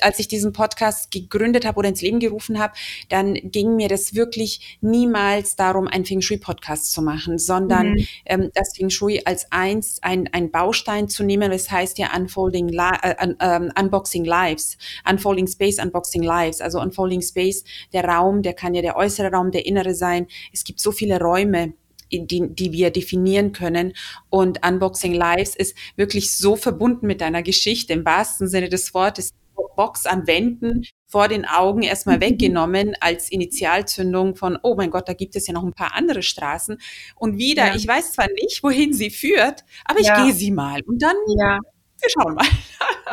[0.00, 2.74] als ich diesen Podcast gegründet habe oder ins Leben gerufen habe,
[3.08, 8.06] dann ging mir das wirklich niemals darum, einen Feng Shui-Podcast zu machen, sondern mhm.
[8.26, 11.50] ähm, das Feng Shui als eins, ein, ein Baustein zu nehmen.
[11.50, 14.76] Das heißt ja Unfolding, Li äh, uh, Unboxing Lives,
[15.08, 16.60] Unfolding Space, Unboxing Lives.
[16.60, 20.26] Also Unfolding Space, der Raum, der kann ja der äußere Raum, der innere sein.
[20.52, 21.74] Es gibt so viele Räume
[22.12, 23.94] die, die wir definieren können.
[24.30, 29.30] Und Unboxing Lives ist wirklich so verbunden mit deiner Geschichte im wahrsten Sinne des Wortes.
[29.76, 32.22] Box an Wänden vor den Augen erstmal mhm.
[32.22, 36.22] weggenommen als Initialzündung von, oh mein Gott, da gibt es ja noch ein paar andere
[36.22, 36.78] Straßen.
[37.16, 37.74] Und wieder, ja.
[37.76, 40.24] ich weiß zwar nicht, wohin sie führt, aber ich ja.
[40.24, 40.80] gehe sie mal.
[40.82, 41.58] Und dann, ja.
[42.00, 42.46] wir schauen mal.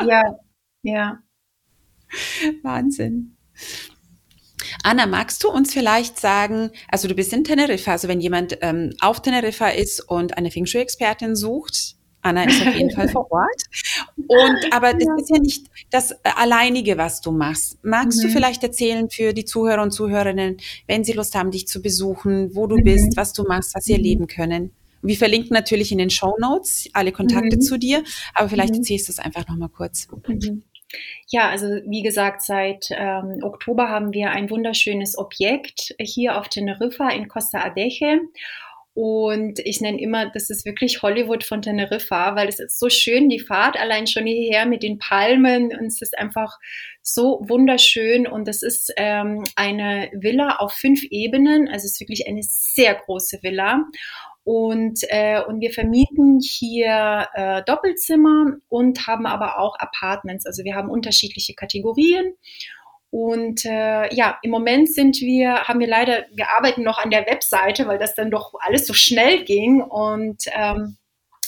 [0.06, 0.22] ja,
[0.82, 1.18] ja.
[2.62, 3.36] Wahnsinn.
[4.82, 8.94] Anna, magst du uns vielleicht sagen, also du bist in Teneriffa, also wenn jemand ähm,
[9.00, 13.62] auf Teneriffa ist und eine Feng Shui-Expertin sucht, Anna ist auf jeden Fall vor Ort.
[14.16, 15.16] Und aber das ja.
[15.16, 17.78] ist ja nicht das alleinige, was du machst.
[17.84, 18.28] Magst mhm.
[18.28, 20.56] du vielleicht erzählen für die Zuhörer und Zuhörerinnen,
[20.86, 22.84] wenn sie Lust haben, dich zu besuchen, wo du mhm.
[22.84, 23.98] bist, was du machst, was sie mhm.
[23.98, 24.72] erleben können?
[25.02, 27.60] Wir verlinken natürlich in den Show Notes alle Kontakte mhm.
[27.60, 28.04] zu dir,
[28.34, 28.78] aber vielleicht mhm.
[28.80, 30.06] erzählst du es einfach noch mal kurz.
[30.28, 30.62] Mhm.
[31.28, 37.08] Ja, also wie gesagt, seit ähm, Oktober haben wir ein wunderschönes Objekt hier auf Teneriffa
[37.10, 38.20] in Costa Adeje.
[38.94, 43.30] Und ich nenne immer, das ist wirklich Hollywood von Teneriffa, weil es ist so schön,
[43.30, 46.58] die Fahrt allein schon hierher mit den Palmen und es ist einfach
[47.00, 48.26] so wunderschön.
[48.26, 52.94] Und es ist ähm, eine Villa auf fünf Ebenen, also es ist wirklich eine sehr
[52.94, 53.82] große Villa.
[54.44, 60.74] Und, äh, und wir vermieten hier äh, Doppelzimmer und haben aber auch Apartments, also wir
[60.74, 62.34] haben unterschiedliche Kategorien
[63.12, 67.26] und äh, ja, im Moment sind wir, haben wir leider, wir arbeiten noch an der
[67.26, 69.82] Webseite, weil das dann doch alles so schnell ging.
[69.82, 70.96] Und ähm,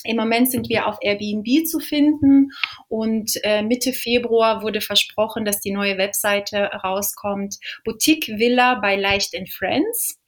[0.04, 2.50] im Moment sind wir auf Airbnb zu finden
[2.88, 7.56] und äh, Mitte Februar wurde versprochen, dass die neue Webseite rauskommt.
[7.82, 10.20] Boutique Villa bei Leicht and Friends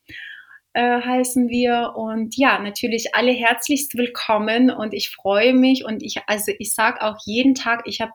[0.73, 6.17] äh, heißen wir und ja, natürlich alle herzlichst willkommen und ich freue mich und ich,
[6.29, 8.13] also ich sage auch jeden Tag, ich habe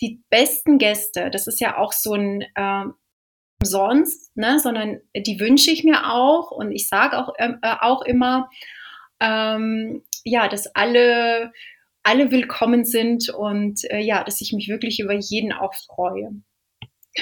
[0.00, 2.94] die besten Gäste, das ist ja auch so ein ähm,
[3.62, 8.02] sonst, ne, sondern die wünsche ich mir auch und ich sage auch, ähm, äh, auch
[8.02, 8.50] immer,
[9.20, 11.52] ähm, ja, dass alle,
[12.02, 16.42] alle willkommen sind und äh, ja, dass ich mich wirklich über jeden auch freue.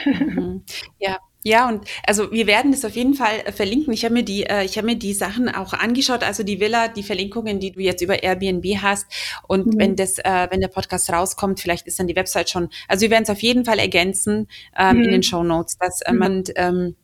[0.05, 0.65] Mhm.
[0.99, 3.93] Ja, ja, und also wir werden das auf jeden Fall äh, verlinken.
[3.93, 6.89] Ich habe mir die, äh, ich habe mir die Sachen auch angeschaut, also die Villa,
[6.89, 9.07] die Verlinkungen, die du jetzt über Airbnb hast.
[9.49, 9.79] Und mhm.
[9.79, 12.69] wenn das, äh, wenn der Podcast rauskommt, vielleicht ist dann die Website schon.
[12.87, 15.05] Also wir werden es auf jeden Fall ergänzen ähm, mhm.
[15.05, 16.19] in den Show Notes, dass äh, mhm.
[16.19, 16.97] man ähm,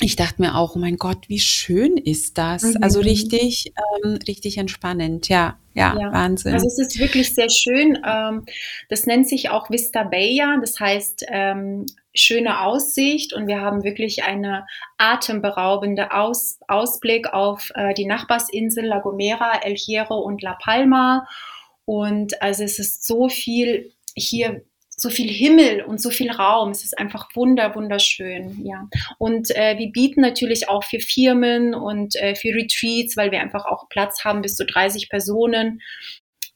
[0.00, 2.62] ich dachte mir auch, oh mein Gott, wie schön ist das?
[2.62, 2.82] Mhm.
[2.82, 3.72] Also richtig,
[4.04, 5.28] ähm, richtig entspannend.
[5.28, 6.54] Ja, ja, ja, Wahnsinn.
[6.54, 7.98] Also es ist wirklich sehr schön.
[8.06, 8.44] Ähm,
[8.88, 10.58] das nennt sich auch Vista Bella.
[10.60, 11.86] Das heißt, ähm,
[12.18, 14.66] schöne Aussicht und wir haben wirklich eine
[14.98, 21.26] atemberaubende Aus Ausblick auf äh, die Nachbarsinsel La Gomera, El Hierro und La Palma.
[21.84, 24.62] Und also es ist so viel hier
[24.98, 26.70] so viel Himmel und so viel Raum.
[26.70, 28.88] Es ist einfach wunder, wunderschön, ja.
[29.18, 33.64] Und äh, wir bieten natürlich auch für Firmen und äh, für Retreats, weil wir einfach
[33.64, 35.80] auch Platz haben bis zu 30 Personen,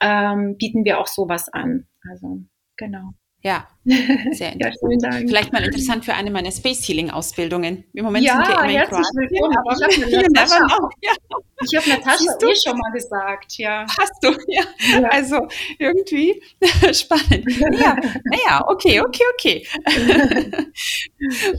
[0.01, 1.87] ähm, bieten wir auch sowas an.
[2.11, 2.41] Also,
[2.77, 3.13] genau.
[3.43, 5.03] Ja, sehr interessant.
[5.03, 7.83] ja, Vielleicht mal interessant für eine meiner Space Healing Ausbildungen.
[7.93, 9.17] Im Moment ja, sind wir immer in Kroatien.
[9.17, 9.57] Willkommen.
[9.57, 11.13] Aber ich habe Natascha, ja.
[11.65, 13.59] ich hab Natascha eh schon mal gesagt.
[13.59, 13.85] Ja.
[13.99, 14.31] Hast du?
[14.47, 14.63] Ja.
[15.01, 15.09] ja.
[15.09, 15.49] Also
[15.81, 16.41] irgendwie
[16.93, 17.45] spannend.
[17.81, 19.67] Ja, naja, okay, okay, okay.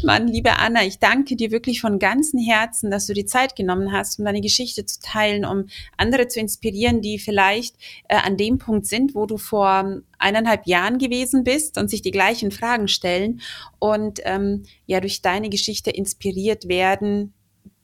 [0.04, 3.92] Mann, liebe Anna, ich danke dir wirklich von ganzem Herzen, dass du die Zeit genommen
[3.92, 5.68] hast, um deine Geschichte zu teilen, um
[5.98, 7.76] andere zu inspirieren, die vielleicht
[8.08, 12.11] äh, an dem Punkt sind, wo du vor eineinhalb Jahren gewesen bist und sich die
[12.11, 13.41] gleichen Fragen stellen
[13.80, 17.34] und ähm, ja durch deine Geschichte inspiriert werden,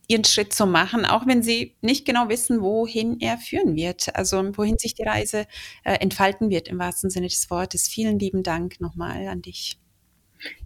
[0.07, 4.57] ihren Schritt zu machen, auch wenn sie nicht genau wissen, wohin er führen wird, also
[4.57, 5.45] wohin sich die Reise
[5.83, 7.87] äh, entfalten wird im wahrsten Sinne des Wortes.
[7.87, 9.77] Vielen lieben Dank nochmal an dich.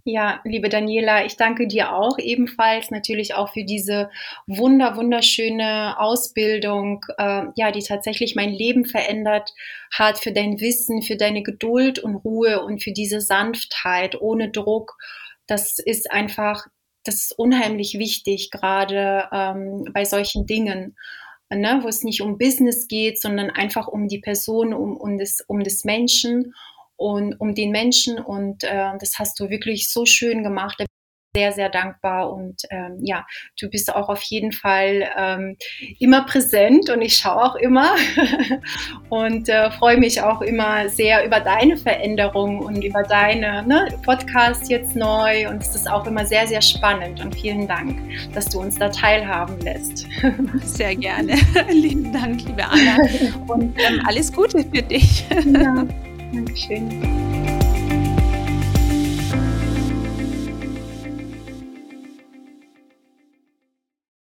[0.04, 4.10] Ja, liebe Daniela, ich danke dir auch ebenfalls natürlich auch für diese
[4.46, 9.52] wunder wunderschöne Ausbildung, äh, ja, die tatsächlich mein Leben verändert
[9.92, 14.96] hat, für dein Wissen, für deine Geduld und Ruhe und für diese Sanftheit ohne Druck.
[15.46, 16.66] Das ist einfach
[17.04, 20.96] das ist unheimlich wichtig, gerade ähm, bei solchen Dingen.
[21.50, 25.40] Ne, wo es nicht um Business geht, sondern einfach um die Person, um, um, das,
[25.46, 26.54] um das Menschen
[26.96, 28.18] und um den Menschen.
[28.18, 30.80] Und äh, das hast du wirklich so schön gemacht
[31.36, 33.26] sehr, sehr dankbar und ähm, ja,
[33.60, 35.56] du bist auch auf jeden Fall ähm,
[35.98, 37.96] immer präsent und ich schaue auch immer
[39.08, 44.70] und äh, freue mich auch immer sehr über deine Veränderung und über deine ne, Podcast
[44.70, 47.98] jetzt neu und es ist auch immer sehr, sehr spannend und vielen Dank,
[48.32, 50.06] dass du uns da teilhaben lässt.
[50.62, 51.34] Sehr gerne.
[51.70, 52.96] Lieben Dank, liebe Anna
[53.48, 55.24] und ähm, alles Gute für dich.
[55.52, 55.84] Ja,
[56.34, 57.33] многообещающим.